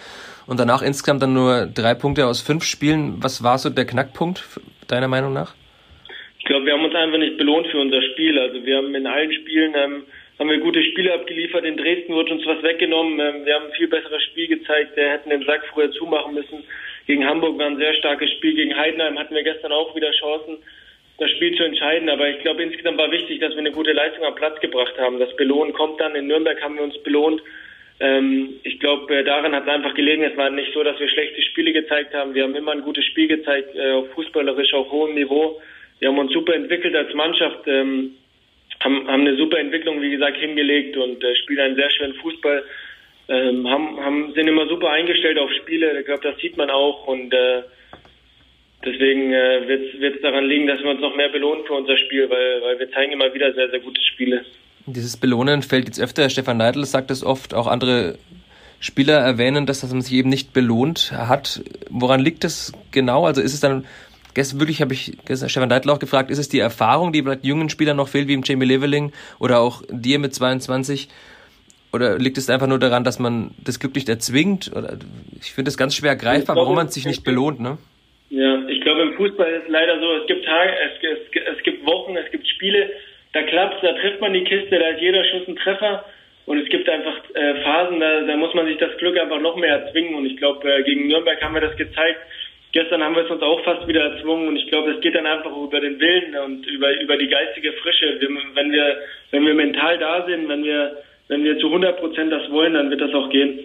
Und 0.48 0.60
danach 0.60 0.82
insgesamt 0.82 1.22
dann 1.22 1.34
nur 1.34 1.66
drei 1.68 1.94
Punkte 1.94 2.26
aus 2.28 2.42
fünf 2.42 2.64
Spielen. 2.64 3.24
Was 3.24 3.44
war 3.44 3.58
so 3.58 3.70
der 3.70 3.86
Knackpunkt 3.86 4.44
deiner 4.88 5.08
Meinung 5.08 5.34
nach? 5.34 5.54
Ich 6.40 6.46
glaube, 6.46 6.66
wir 6.66 6.74
haben 6.74 6.84
uns 6.84 6.96
einfach 6.96 7.20
nicht 7.20 7.38
belohnt 7.38 7.68
für 7.68 7.80
unser 7.80 8.02
Spiel. 8.02 8.38
Also 8.40 8.66
wir 8.66 8.78
haben 8.78 8.94
in 8.96 9.08
allen 9.08 9.32
Spielen 9.32 9.74
ähm, 9.76 10.04
haben 10.40 10.50
wir 10.50 10.58
gute 10.58 10.84
Spiele 10.84 11.14
abgeliefert. 11.14 11.64
In 11.66 11.78
Dresden 11.78 12.14
wurde 12.14 12.34
uns 12.34 12.44
was 12.48 12.64
weggenommen. 12.64 13.20
Ähm, 13.20 13.46
wir 13.46 13.54
haben 13.54 13.66
ein 13.68 13.78
viel 13.78 13.88
besseres 13.88 14.24
Spiel 14.24 14.48
gezeigt. 14.48 14.98
Wir 14.98 15.12
hätten 15.12 15.30
den 15.30 15.46
Sack 15.46 15.62
früher 15.72 15.92
zumachen 15.92 16.34
müssen. 16.34 16.64
Gegen 17.08 17.26
Hamburg 17.26 17.58
war 17.58 17.68
ein 17.68 17.78
sehr 17.78 17.94
starkes 17.96 18.32
Spiel. 18.32 18.56
Gegen 18.56 18.76
Heidenheim 18.76 19.18
hatten 19.18 19.36
wir 19.36 19.44
gestern 19.44 19.72
auch 19.72 19.96
wieder 19.96 20.12
Chancen, 20.12 20.58
das 21.18 21.30
Spiel 21.32 21.56
zu 21.56 21.64
entscheiden. 21.64 22.10
Aber 22.10 22.30
ich 22.30 22.40
glaube, 22.40 22.64
insgesamt 22.64 22.98
war 22.98 23.12
wichtig, 23.12 23.40
dass 23.40 23.52
wir 23.52 23.60
eine 23.60 23.72
gute 23.72 23.94
Leistung 23.94 24.24
am 24.26 24.36
Platz 24.36 24.60
gebracht 24.60 24.98
haben. 24.98 25.20
Das 25.20 25.36
Belohnen 25.36 25.74
kommt 25.74 26.00
dann. 26.00 26.16
In 26.16 26.28
Nürnberg 26.28 26.62
haben 26.62 26.76
wir 26.76 26.84
uns 26.84 26.98
belohnt. 27.04 27.42
Ähm, 28.00 28.60
ich 28.64 28.80
glaube, 28.80 29.16
äh, 29.16 29.24
daran 29.24 29.54
hat 29.54 29.64
es 29.64 29.70
einfach 29.70 29.94
gelegen. 29.94 30.24
Es 30.24 30.36
war 30.36 30.50
nicht 30.50 30.74
so, 30.74 30.84
dass 30.84 31.00
wir 31.00 31.08
schlechte 31.08 31.42
Spiele 31.44 31.72
gezeigt 31.72 32.14
haben. 32.14 32.34
Wir 32.34 32.44
haben 32.44 32.56
immer 32.56 32.72
ein 32.72 32.82
gutes 32.82 33.06
Spiel 33.06 33.28
gezeigt, 33.28 33.76
äh, 33.76 33.92
auf 33.92 34.10
fußballerisch 34.14 34.74
auf 34.74 34.92
hohem 34.92 35.14
Niveau. 35.14 35.62
Wir 36.00 36.10
haben 36.10 36.18
uns 36.18 36.34
super 36.34 36.56
entwickelt 36.56 36.96
als 36.96 37.14
Mannschaft, 37.14 37.68
ähm, 37.68 38.16
haben, 38.80 39.08
eine 39.08 39.36
super 39.38 39.60
Entwicklung, 39.60 40.02
wie 40.02 40.10
gesagt, 40.10 40.38
hingelegt 40.38 40.98
und 40.98 41.24
äh, 41.24 41.36
spielen 41.36 41.60
einen 41.60 41.76
sehr 41.76 41.92
schönen 41.92 42.16
Fußball 42.16 42.64
ähm, 43.28 43.68
haben, 43.70 44.00
haben, 44.00 44.34
sind 44.34 44.48
immer 44.48 44.68
super 44.68 44.90
eingestellt 44.92 45.38
auf 45.38 45.50
Spiele. 45.62 46.00
Ich 46.00 46.06
glaube, 46.06 46.24
das 46.24 46.40
sieht 46.42 46.58
man 46.58 46.70
auch 46.70 47.08
und 47.08 47.34
äh, 47.34 47.64
deswegen 48.84 49.32
äh, 49.34 49.68
wird 49.68 50.16
es 50.16 50.22
daran 50.22 50.46
liegen, 50.46 50.68
dass 50.68 50.82
wir 50.82 50.90
uns 50.90 51.02
noch 51.02 51.16
mehr 51.16 51.30
belohnen 51.30 51.66
für 51.66 51.74
unser 51.74 51.98
Spiel, 51.98 52.30
weil, 52.30 52.62
weil 52.62 52.80
wir 52.80 52.92
zeigen 52.92 53.12
immer 53.14 53.34
wieder 53.34 53.54
sehr, 53.54 53.70
sehr 53.70 53.80
gute 53.80 54.02
Spiele. 54.02 54.46
Dieses 54.86 55.18
Belohnen 55.18 55.62
fällt 55.62 55.86
jetzt 55.86 56.02
öfter. 56.02 56.30
Stefan 56.30 56.58
Neidl 56.58 56.86
sagt 56.86 57.12
es 57.12 57.24
oft, 57.24 57.54
auch 57.54 57.68
andere 57.68 58.18
Spieler 58.80 59.20
erwähnen, 59.20 59.66
dass, 59.68 59.82
dass 59.82 59.92
man 59.92 60.02
sich 60.02 60.14
eben 60.14 60.30
nicht 60.30 60.54
belohnt 60.54 61.12
hat. 61.12 61.62
Woran 61.90 62.20
liegt 62.20 62.44
das 62.44 62.74
genau? 62.90 63.26
Also 63.26 63.42
ist 63.42 63.54
es 63.54 63.60
dann, 63.60 63.86
gestern 64.34 64.60
wirklich 64.60 64.82
habe 64.82 64.94
ich 64.94 65.18
gestern 65.26 65.50
Stefan 65.50 65.70
Neidl 65.70 65.92
auch 65.92 66.00
gefragt, 66.00 66.32
ist 66.32 66.40
es 66.40 66.50
die 66.50 66.60
Erfahrung, 66.60 67.14
die 67.14 67.22
vielleicht 67.22 67.46
jungen 67.46 67.70
Spielern 67.70 67.98
noch 67.98 68.08
fehlt, 68.08 68.28
wie 68.28 68.34
im 68.34 68.42
Jamie 68.44 68.66
Leveling 68.66 69.14
oder 69.38 69.60
auch 69.60 69.84
dir 69.90 70.18
mit 70.18 70.34
22? 70.34 71.10
Oder 71.94 72.18
liegt 72.18 72.38
es 72.38 72.50
einfach 72.50 72.68
nur 72.68 72.80
daran, 72.80 73.04
dass 73.04 73.20
man 73.20 73.52
das 73.64 73.80
Glück 73.80 73.96
nicht 73.96 74.08
erzwingt? 74.08 74.72
Oder 74.76 74.98
ich 75.42 75.52
finde 75.52 75.70
es 75.70 75.78
ganz 75.78 75.96
schwer 75.96 76.16
greifbar, 76.16 76.56
warum 76.56 76.76
man 76.76 76.88
sich 76.88 77.06
nicht 77.06 77.24
belohnt, 77.24 77.60
ne? 77.60 77.78
Ja, 78.30 78.66
ich 78.70 78.80
glaube, 78.80 79.02
im 79.02 79.14
Fußball 79.16 79.52
ist 79.52 79.64
es 79.66 79.70
leider 79.70 80.00
so, 80.00 80.16
es 80.22 80.28
gibt 80.28 80.46
Tage, 80.46 80.72
es, 80.72 81.04
es, 81.04 81.58
es 81.58 81.64
gibt 81.64 81.86
Wochen, 81.86 82.16
es 82.16 82.32
gibt 82.32 82.48
Spiele, 82.48 82.90
da 83.34 83.44
klappt 83.44 83.84
da 83.84 83.94
trifft 83.94 84.22
man 84.22 84.34
die 84.34 84.44
Kiste, 84.44 84.80
da 84.80 84.90
ist 84.90 85.02
jeder 85.02 85.24
Schuss 85.26 85.48
ein 85.48 85.56
Treffer. 85.58 86.06
Und 86.46 86.58
es 86.58 86.70
gibt 86.70 86.90
einfach 86.90 87.18
äh, 87.34 87.62
Phasen, 87.64 88.00
da, 88.00 88.22
da 88.22 88.36
muss 88.36 88.54
man 88.54 88.66
sich 88.66 88.78
das 88.78 88.98
Glück 88.98 89.18
einfach 89.20 89.40
noch 89.40 89.56
mehr 89.56 89.80
erzwingen. 89.80 90.16
Und 90.16 90.26
ich 90.26 90.38
glaube, 90.38 90.68
äh, 90.70 90.84
gegen 90.84 91.08
Nürnberg 91.08 91.42
haben 91.42 91.54
wir 91.54 91.62
das 91.62 91.78
gezeigt. 91.78 92.20
Gestern 92.72 93.04
haben 93.04 93.16
wir 93.16 93.26
es 93.26 93.32
uns 93.32 93.42
auch 93.42 93.64
fast 93.64 93.88
wieder 93.88 94.02
erzwungen. 94.02 94.48
Und 94.48 94.58
ich 94.58 94.68
glaube, 94.68 94.92
es 94.92 95.02
geht 95.02 95.16
dann 95.16 95.26
einfach 95.26 95.56
über 95.56 95.80
den 95.80 96.00
Willen 96.00 96.36
und 96.38 96.66
über, 96.66 97.00
über 97.00 97.18
die 97.18 97.28
geistige 97.28 97.74
Frische. 97.74 98.20
Wir, 98.20 98.30
wenn 98.56 98.72
wir, 98.72 98.98
wenn 99.32 99.46
wir 99.46 99.54
mental 99.54 99.98
da 99.98 100.26
sind, 100.26 100.50
wenn 100.50 100.64
wir, 100.64 100.98
wenn 101.32 101.46
wir 101.46 101.58
zu 101.60 101.68
100 101.68 101.98
Prozent 101.98 102.30
das 102.30 102.52
wollen, 102.52 102.74
dann 102.74 102.90
wird 102.90 103.00
das 103.00 103.14
auch 103.14 103.30
gehen. 103.30 103.62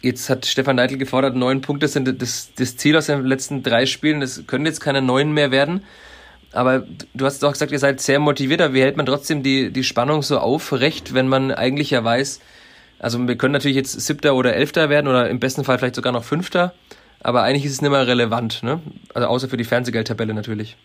Jetzt 0.00 0.30
hat 0.30 0.46
Stefan 0.46 0.76
Neidl 0.76 0.96
gefordert, 0.96 1.36
neun 1.36 1.60
Punkte 1.60 1.86
sind 1.86 2.20
das, 2.20 2.52
das 2.54 2.78
Ziel 2.78 2.96
aus 2.96 3.06
den 3.06 3.26
letzten 3.26 3.62
drei 3.62 3.84
Spielen. 3.84 4.20
Das 4.20 4.46
können 4.46 4.64
jetzt 4.64 4.80
keine 4.80 5.02
neun 5.02 5.32
mehr 5.32 5.50
werden. 5.50 5.84
Aber 6.50 6.86
du 7.12 7.26
hast 7.26 7.44
auch 7.44 7.52
gesagt, 7.52 7.72
ihr 7.72 7.78
seid 7.78 8.00
sehr 8.00 8.20
motiviert, 8.20 8.62
aber 8.62 8.72
wie 8.72 8.80
hält 8.80 8.96
man 8.96 9.04
trotzdem 9.04 9.42
die, 9.42 9.70
die 9.70 9.84
Spannung 9.84 10.22
so 10.22 10.38
aufrecht, 10.38 11.12
wenn 11.12 11.28
man 11.28 11.50
eigentlich 11.50 11.90
ja 11.90 12.02
weiß, 12.02 12.40
also 13.00 13.26
wir 13.28 13.36
können 13.36 13.52
natürlich 13.52 13.76
jetzt 13.76 14.00
Siebter 14.00 14.34
oder 14.34 14.54
Elfter 14.54 14.88
werden 14.88 15.08
oder 15.08 15.28
im 15.28 15.40
besten 15.40 15.64
Fall 15.64 15.78
vielleicht 15.78 15.96
sogar 15.96 16.12
noch 16.12 16.24
Fünfter, 16.24 16.72
aber 17.20 17.42
eigentlich 17.42 17.66
ist 17.66 17.72
es 17.72 17.82
nicht 17.82 17.90
mehr 17.90 18.06
relevant, 18.06 18.62
ne? 18.62 18.80
Also 19.12 19.28
außer 19.28 19.48
für 19.48 19.56
die 19.56 19.64
Fernsehgeldtabelle 19.64 20.32
natürlich. 20.32 20.76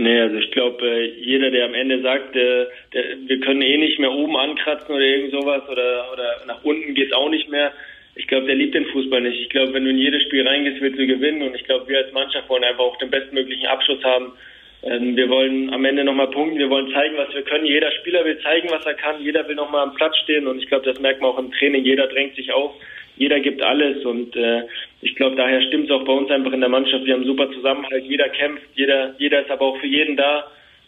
Nee, 0.00 0.18
also 0.18 0.36
ich 0.36 0.50
glaube, 0.50 0.82
äh, 0.82 1.12
jeder, 1.20 1.50
der 1.50 1.66
am 1.66 1.74
Ende 1.74 2.00
sagt, 2.00 2.34
äh, 2.34 2.66
der, 2.94 3.04
wir 3.26 3.40
können 3.40 3.60
eh 3.60 3.76
nicht 3.76 3.98
mehr 3.98 4.10
oben 4.10 4.34
ankratzen 4.34 4.94
oder 4.94 5.04
irgend 5.04 5.32
sowas 5.32 5.62
oder, 5.68 6.10
oder 6.10 6.40
nach 6.46 6.64
unten 6.64 6.94
geht's 6.94 7.12
auch 7.12 7.28
nicht 7.28 7.50
mehr, 7.50 7.72
ich 8.14 8.26
glaube, 8.26 8.46
der 8.46 8.54
liebt 8.54 8.74
den 8.74 8.86
Fußball 8.86 9.20
nicht. 9.20 9.40
Ich 9.40 9.50
glaube, 9.50 9.74
wenn 9.74 9.84
du 9.84 9.90
in 9.90 9.98
jedes 9.98 10.22
Spiel 10.22 10.46
reingehst, 10.46 10.80
willst 10.80 10.98
du 10.98 11.06
gewinnen. 11.06 11.42
Und 11.42 11.54
ich 11.54 11.64
glaube, 11.64 11.86
wir 11.88 11.98
als 11.98 12.12
Mannschaft 12.12 12.48
wollen 12.48 12.64
einfach 12.64 12.84
auch 12.84 12.96
den 12.96 13.10
bestmöglichen 13.10 13.66
Abschluss 13.66 14.02
haben 14.02 14.32
ähm, 14.82 15.16
wir 15.16 15.28
wollen 15.28 15.72
am 15.72 15.84
Ende 15.84 16.04
nochmal 16.04 16.30
punkten, 16.30 16.58
wir 16.58 16.70
wollen 16.70 16.92
zeigen, 16.92 17.16
was 17.16 17.34
wir 17.34 17.42
können. 17.42 17.66
Jeder 17.66 17.90
Spieler 17.92 18.24
will 18.24 18.38
zeigen, 18.40 18.70
was 18.70 18.84
er 18.86 18.94
kann, 18.94 19.22
jeder 19.22 19.46
will 19.46 19.54
nochmal 19.54 19.82
am 19.82 19.94
Platz 19.94 20.16
stehen 20.18 20.46
und 20.46 20.58
ich 20.58 20.68
glaube, 20.68 20.86
das 20.86 21.00
merkt 21.00 21.20
man 21.20 21.30
auch 21.30 21.38
im 21.38 21.52
Training. 21.52 21.84
Jeder 21.84 22.06
drängt 22.06 22.34
sich 22.36 22.52
auf, 22.52 22.72
jeder 23.16 23.40
gibt 23.40 23.60
alles 23.60 24.04
und 24.04 24.34
äh, 24.36 24.62
ich 25.02 25.14
glaube, 25.16 25.36
daher 25.36 25.60
stimmt 25.62 25.86
es 25.86 25.90
auch 25.90 26.04
bei 26.04 26.12
uns 26.12 26.30
einfach 26.30 26.52
in 26.52 26.60
der 26.60 26.70
Mannschaft. 26.70 27.04
Wir 27.04 27.14
haben 27.14 27.24
super 27.24 27.50
Zusammenhalt, 27.52 28.04
jeder 28.04 28.28
kämpft, 28.30 28.66
jeder, 28.74 29.14
jeder 29.18 29.42
ist 29.42 29.50
aber 29.50 29.66
auch 29.66 29.78
für 29.78 29.86
jeden 29.86 30.16
da. 30.16 30.46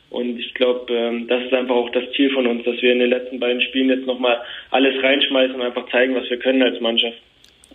Und 0.08 0.38
ich 0.38 0.52
glaube, 0.54 0.92
ähm, 0.92 1.26
das 1.26 1.44
ist 1.44 1.54
einfach 1.54 1.74
auch 1.74 1.90
das 1.90 2.04
Ziel 2.12 2.30
von 2.30 2.46
uns, 2.46 2.64
dass 2.64 2.80
wir 2.82 2.92
in 2.92 2.98
den 2.98 3.10
letzten 3.10 3.40
beiden 3.40 3.62
Spielen 3.62 3.88
jetzt 3.88 4.06
nochmal 4.06 4.42
alles 4.70 5.02
reinschmeißen 5.02 5.54
und 5.54 5.62
einfach 5.62 5.88
zeigen, 5.90 6.14
was 6.14 6.28
wir 6.28 6.38
können 6.38 6.62
als 6.62 6.80
Mannschaft. 6.80 7.18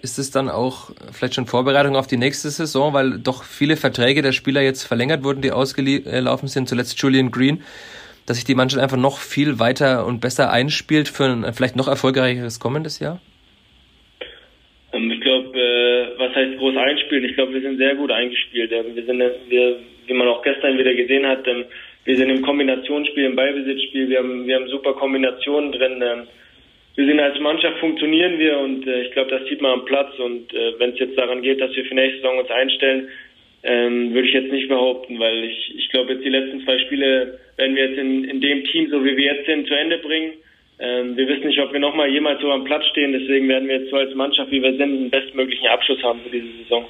Ist 0.01 0.19
es 0.19 0.31
dann 0.31 0.49
auch 0.49 0.91
vielleicht 1.11 1.35
schon 1.35 1.45
Vorbereitung 1.45 1.95
auf 1.95 2.07
die 2.07 2.17
nächste 2.17 2.49
Saison, 2.49 2.93
weil 2.93 3.19
doch 3.19 3.43
viele 3.43 3.77
Verträge 3.77 4.21
der 4.21 4.31
Spieler 4.31 4.61
jetzt 4.61 4.83
verlängert 4.83 5.23
wurden, 5.23 5.41
die 5.41 5.51
ausgelaufen 5.51 6.47
sind, 6.47 6.69
zuletzt 6.69 7.01
Julian 7.01 7.31
Green, 7.31 7.63
dass 8.25 8.37
sich 8.37 8.45
die 8.45 8.55
Mannschaft 8.55 8.81
einfach 8.81 8.97
noch 8.97 9.17
viel 9.19 9.59
weiter 9.59 10.05
und 10.05 10.19
besser 10.19 10.51
einspielt 10.51 11.07
für 11.07 11.25
ein 11.25 11.53
vielleicht 11.53 11.75
noch 11.75 11.87
erfolgreicheres 11.87 12.59
kommendes 12.59 12.99
Jahr? 12.99 13.19
Ähm, 14.93 15.11
ich 15.11 15.21
glaube, 15.21 15.57
äh, 15.57 16.19
was 16.19 16.35
heißt 16.35 16.57
groß 16.57 16.75
einspielen? 16.77 17.25
Ich 17.25 17.35
glaube, 17.35 17.53
wir 17.53 17.61
sind 17.61 17.77
sehr 17.77 17.95
gut 17.95 18.11
eingespielt. 18.11 18.71
Wir 18.71 19.05
sind, 19.05 19.19
wir, 19.49 19.79
wie 20.05 20.13
man 20.13 20.27
auch 20.27 20.41
gestern 20.43 20.77
wieder 20.77 20.93
gesehen 20.93 21.25
hat, 21.25 21.47
ähm, 21.47 21.65
wir 22.05 22.15
sind 22.15 22.29
im 22.29 22.41
Kombinationsspiel, 22.41 23.25
im 23.25 23.35
Ballbesitzspiel, 23.35 24.07
wir 24.07 24.19
haben, 24.19 24.47
wir 24.47 24.55
haben 24.55 24.69
super 24.69 24.93
Kombinationen 24.93 25.73
drin. 25.73 26.01
Wir 26.97 27.05
sind 27.05 27.19
als 27.19 27.39
Mannschaft 27.39 27.77
funktionieren 27.77 28.39
wir 28.39 28.57
und 28.57 28.87
äh, 28.87 29.03
ich 29.03 29.11
glaube, 29.11 29.29
das 29.29 29.47
sieht 29.47 29.61
man 29.61 29.71
am 29.71 29.85
Platz. 29.85 30.17
Und 30.17 30.51
äh, 30.51 30.79
wenn 30.79 30.89
es 30.93 30.99
jetzt 30.99 31.15
daran 31.15 31.43
geht, 31.43 31.61
dass 31.61 31.75
wir 31.75 31.85
für 31.85 31.93
nächste 31.93 32.21
Saison 32.21 32.39
uns 32.39 32.49
einstellen, 32.49 33.09
ähm, 33.61 34.15
würde 34.15 34.27
ich 34.27 34.33
jetzt 34.33 34.51
nicht 34.51 34.67
behaupten, 34.67 35.19
weil 35.19 35.43
ich, 35.43 35.75
ich 35.77 35.89
glaube, 35.89 36.13
jetzt 36.13 36.25
die 36.25 36.29
letzten 36.29 36.63
zwei 36.63 36.79
Spiele 36.79 37.39
werden 37.55 37.75
wir 37.75 37.87
jetzt 37.87 37.99
in, 37.99 38.23
in 38.23 38.41
dem 38.41 38.63
Team, 38.65 38.89
so 38.89 39.05
wie 39.05 39.15
wir 39.15 39.35
jetzt 39.35 39.45
sind, 39.45 39.67
zu 39.67 39.75
Ende 39.75 39.99
bringen. 39.99 40.33
Ähm, 40.79 41.15
wir 41.15 41.27
wissen 41.27 41.45
nicht, 41.45 41.59
ob 41.59 41.71
wir 41.71 41.79
nochmal 41.79 42.09
jemals 42.09 42.41
so 42.41 42.49
am 42.51 42.63
Platz 42.63 42.87
stehen. 42.87 43.13
Deswegen 43.13 43.47
werden 43.47 43.67
wir 43.67 43.77
jetzt 43.77 43.91
so 43.91 43.97
als 43.97 44.15
Mannschaft, 44.15 44.49
wie 44.49 44.63
wir 44.63 44.71
sind, 44.71 44.81
einen 44.81 45.11
bestmöglichen 45.11 45.67
Abschluss 45.67 46.01
haben 46.01 46.21
für 46.21 46.31
diese 46.31 46.51
Saison. 46.63 46.87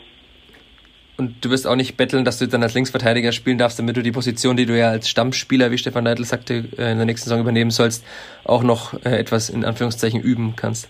Und 1.17 1.43
du 1.43 1.49
wirst 1.49 1.65
auch 1.65 1.75
nicht 1.75 1.97
betteln, 1.97 2.25
dass 2.25 2.37
du 2.37 2.47
dann 2.47 2.61
als 2.61 2.75
Linksverteidiger 2.75 3.31
spielen 3.31 3.57
darfst, 3.57 3.79
damit 3.79 3.97
du 3.97 4.03
die 4.03 4.11
Position, 4.11 4.55
die 4.55 4.67
du 4.67 4.77
ja 4.77 4.89
als 4.89 5.09
Stammspieler, 5.09 5.71
wie 5.71 5.77
Stefan 5.77 6.03
Neidl 6.03 6.23
sagte, 6.23 6.65
äh, 6.77 6.91
in 6.91 6.97
der 6.97 7.05
nächsten 7.05 7.29
Saison 7.29 7.41
übernehmen 7.41 7.71
sollst, 7.71 8.05
auch 8.43 8.63
noch 8.63 8.93
äh, 9.03 9.17
etwas 9.17 9.49
in 9.49 9.65
Anführungszeichen 9.65 10.21
üben 10.21 10.53
kannst. 10.55 10.89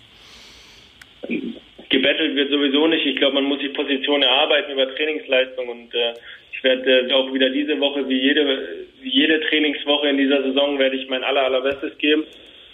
Gebettelt 1.89 2.35
wird 2.35 2.51
sowieso 2.51 2.87
nicht. 2.87 3.05
Ich 3.05 3.15
glaube, 3.15 3.35
man 3.35 3.45
muss 3.45 3.59
die 3.59 3.69
Position 3.69 4.21
erarbeiten 4.21 4.73
über 4.73 4.93
Trainingsleistung 4.95 5.69
und 5.69 5.93
äh, 5.95 6.13
ich 6.51 6.63
werde 6.63 7.07
äh, 7.07 7.13
auch 7.13 7.33
wieder 7.33 7.49
diese 7.49 7.79
Woche, 7.79 8.09
wie 8.09 8.19
jede, 8.19 8.43
wie 9.01 9.09
jede 9.09 9.39
Trainingswoche 9.47 10.09
in 10.09 10.17
dieser 10.17 10.43
Saison, 10.43 10.77
werde 10.77 10.97
ich 10.97 11.07
mein 11.07 11.23
aller, 11.23 11.43
allerbestes 11.43 11.97
geben. 11.99 12.23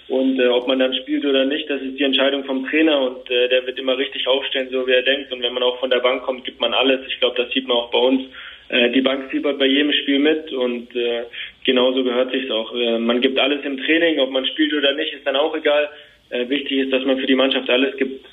Und 0.09 0.39
äh, 0.39 0.47
ob 0.47 0.67
man 0.67 0.79
dann 0.79 0.93
spielt 0.95 1.25
oder 1.25 1.45
nicht, 1.45 1.69
das 1.69 1.81
ist 1.81 1.97
die 1.97 2.03
Entscheidung 2.03 2.43
vom 2.43 2.67
Trainer 2.67 2.99
und 2.99 3.29
äh, 3.31 3.47
der 3.47 3.65
wird 3.65 3.79
immer 3.79 3.97
richtig 3.97 4.27
aufstellen, 4.27 4.69
so 4.69 4.85
wie 4.85 4.91
er 4.91 5.01
denkt. 5.01 5.31
Und 5.31 5.41
wenn 5.41 5.53
man 5.53 5.63
auch 5.63 5.79
von 5.79 5.89
der 5.89 5.99
Bank 5.99 6.23
kommt, 6.23 6.43
gibt 6.43 6.59
man 6.59 6.73
alles. 6.73 7.01
Ich 7.07 7.19
glaube, 7.19 7.41
das 7.41 7.51
sieht 7.53 7.67
man 7.67 7.77
auch 7.77 7.91
bei 7.91 7.99
uns. 7.99 8.23
Äh, 8.69 8.89
die 8.91 9.01
Bank 9.01 9.31
fiebert 9.31 9.59
bei 9.59 9.65
jedem 9.65 9.93
Spiel 9.93 10.19
mit 10.19 10.51
und 10.51 10.93
äh, 10.95 11.23
genauso 11.63 12.03
gehört 12.03 12.31
sich's 12.31 12.51
auch. 12.51 12.73
Äh, 12.75 12.99
man 12.99 13.21
gibt 13.21 13.39
alles 13.39 13.63
im 13.63 13.77
Training, 13.77 14.19
ob 14.19 14.31
man 14.31 14.45
spielt 14.45 14.73
oder 14.73 14.93
nicht, 14.93 15.13
ist 15.13 15.25
dann 15.25 15.35
auch 15.35 15.55
egal. 15.55 15.89
Äh, 16.29 16.49
wichtig 16.49 16.79
ist, 16.79 16.91
dass 16.91 17.05
man 17.05 17.17
für 17.17 17.27
die 17.27 17.35
Mannschaft 17.35 17.69
alles 17.69 17.95
gibt. 17.97 18.25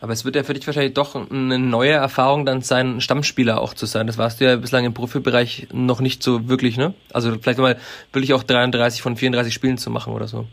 Aber 0.00 0.12
es 0.12 0.24
wird 0.24 0.34
ja 0.34 0.42
für 0.42 0.54
dich 0.54 0.66
wahrscheinlich 0.66 0.94
doch 0.94 1.14
eine 1.14 1.58
neue 1.58 1.92
Erfahrung 1.92 2.46
dann 2.46 2.62
sein, 2.62 3.00
Stammspieler 3.00 3.60
auch 3.60 3.74
zu 3.74 3.84
sein. 3.84 4.06
Das 4.06 4.16
warst 4.16 4.40
du 4.40 4.46
ja 4.46 4.56
bislang 4.56 4.86
im 4.86 4.94
Profibereich 4.94 5.68
noch 5.72 6.00
nicht 6.00 6.22
so 6.22 6.48
wirklich, 6.48 6.78
ne? 6.78 6.94
Also 7.12 7.32
vielleicht 7.32 7.58
mal 7.58 7.76
wirklich 8.12 8.32
auch 8.32 8.42
33 8.42 9.02
von 9.02 9.16
34 9.16 9.52
Spielen 9.52 9.76
zu 9.76 9.90
machen 9.90 10.14
oder 10.14 10.26
so. 10.26 10.46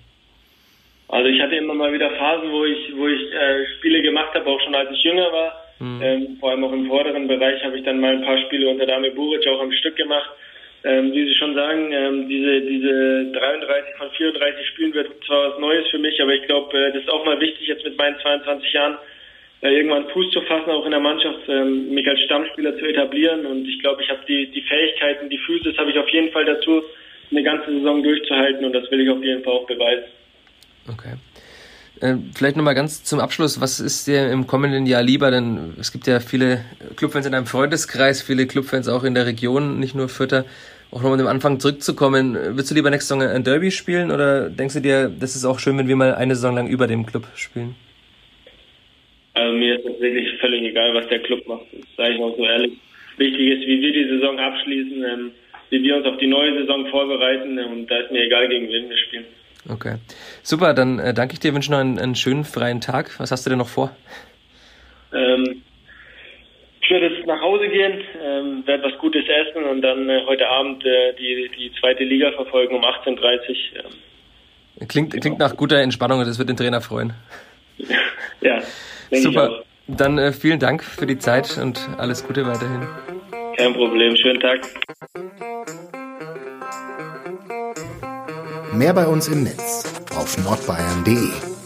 Also 1.08 1.30
ich 1.30 1.42
hatte 1.42 1.56
immer 1.56 1.74
mal 1.74 1.94
wieder 1.94 2.10
Phasen, 2.12 2.52
wo 2.52 2.66
ich, 2.66 2.92
wo 2.98 3.08
ich 3.08 3.22
äh, 3.32 3.66
Spiele 3.78 4.02
gemacht 4.02 4.34
habe, 4.34 4.46
auch 4.48 4.60
schon 4.62 4.76
als 4.76 4.92
ich 4.92 5.02
jünger 5.04 5.32
war. 5.32 5.54
Mhm. 5.80 6.02
Ähm, 6.02 6.38
vor 6.40 6.52
allem 6.52 6.64
auch 6.66 6.74
im 6.74 6.88
vorderen 6.88 7.28
Bereich 7.28 7.64
habe 7.64 7.78
ich 7.78 7.86
dann 7.86 8.02
mal 8.02 8.14
ein 8.14 8.24
paar 8.24 8.38
Spiele 8.40 8.68
unter 8.68 8.86
Dame 8.86 9.12
Buric 9.12 9.48
auch 9.48 9.62
am 9.62 9.72
Stück 9.72 9.96
gemacht. 9.96 10.30
Ähm, 10.84 11.12
wie 11.14 11.26
Sie 11.26 11.36
schon 11.36 11.56
sagen, 11.56 11.92
ähm, 11.92 12.28
diese, 12.28 12.62
diese 12.62 13.32
33 13.32 13.96
von 13.98 14.12
34 14.12 14.68
Spielen 14.68 14.94
wird 14.94 15.10
zwar 15.26 15.52
was 15.52 15.60
Neues 15.60 15.88
für 15.90 15.98
mich, 15.98 16.22
aber 16.22 16.34
ich 16.34 16.46
glaube, 16.46 16.78
äh, 16.78 16.92
das 16.92 17.04
ist 17.04 17.10
auch 17.10 17.26
mal 17.26 17.40
wichtig, 17.40 17.68
jetzt 17.68 17.84
mit 17.84 17.98
meinen 17.98 18.20
22 18.20 18.74
Jahren 18.74 18.98
irgendwann 19.62 20.08
Fuß 20.10 20.32
zu 20.32 20.42
fassen, 20.42 20.70
auch 20.70 20.86
in 20.86 20.92
der 20.92 21.00
Mannschaft, 21.00 21.40
ähm, 21.48 21.90
mich 21.94 22.08
als 22.08 22.22
Stammspieler 22.22 22.78
zu 22.78 22.86
etablieren. 22.86 23.46
Und 23.46 23.68
ich 23.68 23.80
glaube, 23.80 24.04
ich 24.04 24.10
habe 24.10 24.22
die, 24.28 24.52
die 24.52 24.62
Fähigkeiten, 24.62 25.30
die 25.30 25.40
Physis 25.40 25.78
habe 25.78 25.92
ich 25.92 25.98
auf 25.98 26.10
jeden 26.10 26.32
Fall 26.32 26.46
dazu, 26.46 26.84
eine 27.32 27.44
ganze 27.44 27.72
Saison 27.72 28.04
durchzuhalten 28.04 28.64
und 28.64 28.74
das 28.74 28.90
will 28.90 29.02
ich 29.02 29.10
auf 29.10 29.22
jeden 29.24 29.44
Fall 29.44 29.54
auch 29.54 29.68
beweisen. 29.68 30.06
Okay. 30.88 31.16
Äh, 32.00 32.16
vielleicht 32.36 32.56
nochmal 32.56 32.76
ganz 32.76 33.04
zum 33.04 33.20
Abschluss, 33.20 33.60
was 33.60 33.80
ist 33.80 34.08
dir 34.08 34.32
im 34.32 34.48
kommenden 34.48 34.86
Jahr 34.86 35.04
lieber? 35.04 35.32
Denn 35.32 35.74
es 35.80 35.92
gibt 35.92 36.08
ja 36.08 36.20
viele 36.20 36.64
Clubfans 36.96 37.26
in 37.26 37.32
deinem 37.32 37.48
Freundeskreis, 37.48 38.22
viele 38.22 38.48
Clubfans 38.48 38.88
auch 38.88 39.04
in 39.04 39.16
der 39.16 39.26
Region, 39.26 39.80
nicht 39.80 39.96
nur 39.96 40.08
Fürther. 40.08 40.46
Auch 40.92 41.02
nochmal 41.02 41.20
am 41.20 41.28
Anfang 41.28 41.60
zurückzukommen, 41.60 42.38
willst 42.56 42.72
du 42.72 42.76
lieber 42.76 42.90
nächste 42.90 43.16
Saison 43.16 43.30
ein 43.30 43.44
Derby 43.44 43.72
spielen 43.72 44.10
oder 44.10 44.50
denkst 44.50 44.76
du 44.76 44.80
dir, 44.80 45.10
das 45.10 45.36
ist 45.36 45.44
auch 45.44 45.60
schön, 45.60 45.78
wenn 45.78 45.90
wir 45.90 45.98
mal 45.98 46.16
eine 46.16 46.36
Saison 46.36 46.56
lang 46.56 46.68
über 46.68 46.88
dem 46.88 47.06
Club 47.06 47.28
spielen? 47.36 47.76
Also 49.38 49.54
mir 49.54 49.78
ist 49.78 49.86
es 49.86 50.02
wirklich 50.02 50.40
völlig 50.40 50.64
egal, 50.64 50.96
was 50.96 51.08
der 51.10 51.20
Club 51.20 51.48
macht. 51.48 51.66
Das 51.72 51.96
sage 51.96 52.16
ich 52.16 52.20
auch 52.20 52.36
so 52.36 52.44
ehrlich. 52.44 52.74
Wichtig 53.18 53.48
ist, 53.50 53.68
wie 53.68 53.82
wir 53.82 53.94
die 53.94 54.10
Saison 54.10 54.40
abschließen, 54.40 55.04
ähm, 55.04 55.32
wie 55.70 55.84
wir 55.84 55.98
uns 55.98 56.08
auf 56.08 56.18
die 56.18 56.28
neue 56.28 56.58
Saison 56.60 56.88
vorbereiten 56.88 57.60
und 57.60 57.88
da 57.88 57.98
ist 58.00 58.12
mir 58.12 58.24
egal, 58.24 58.48
gegen 58.48 58.68
wen 58.68 58.90
wir 58.90 58.98
spielen. 58.98 59.26
Okay. 59.70 59.96
Super, 60.42 60.74
dann 60.74 60.98
äh, 60.98 61.14
danke 61.14 61.34
ich 61.34 61.40
dir, 61.40 61.54
wünsche 61.54 61.72
noch 61.72 61.78
einen, 61.78 62.00
einen, 62.00 62.16
schönen 62.16 62.46
freien 62.46 62.82
Tag. 62.82 63.20
Was 63.20 63.32
hast 63.32 63.46
du 63.46 63.50
denn 63.50 63.60
noch 63.60 63.68
vor? 63.68 63.96
Ähm, 65.14 65.62
ich 66.82 66.90
werde 66.90 67.08
jetzt 67.08 67.28
nach 67.28 67.42
Hause 67.42 67.68
gehen, 67.68 68.02
ähm, 68.24 68.64
werde 68.66 68.86
was 68.86 68.98
Gutes 68.98 69.26
essen 69.28 69.66
und 69.66 69.82
dann 69.82 70.10
äh, 70.10 70.24
heute 70.26 70.48
Abend 70.48 70.84
äh, 70.84 71.14
die, 71.14 71.52
die 71.56 71.72
zweite 71.80 72.04
Liga 72.04 72.32
verfolgen 72.32 72.76
um 72.76 72.84
18.30 72.84 73.20
Uhr. 73.20 73.86
Ähm, 74.80 74.88
klingt, 74.88 75.12
genau. 75.12 75.22
klingt 75.22 75.40
nach 75.40 75.56
guter 75.56 75.78
Entspannung 75.78 76.20
und 76.20 76.28
das 76.28 76.40
wird 76.40 76.50
den 76.50 76.58
Trainer 76.58 76.82
freuen. 76.82 77.14
ja, 78.42 78.62
Super. 79.12 79.64
Dann 79.88 80.18
äh, 80.18 80.34
vielen 80.34 80.60
Dank 80.60 80.84
für 80.84 81.06
die 81.06 81.18
Zeit 81.18 81.58
und 81.58 81.88
alles 81.98 82.26
Gute 82.26 82.46
weiterhin. 82.46 82.88
Kein 83.58 83.74
Problem, 83.74 84.16
schönen 84.16 84.40
Tag. 84.40 84.60
Mehr 88.74 88.94
bei 88.94 89.08
uns 89.08 89.28
im 89.30 89.44
Netz 89.44 89.86
auf 90.16 90.38
nordbayern.de 90.44 91.57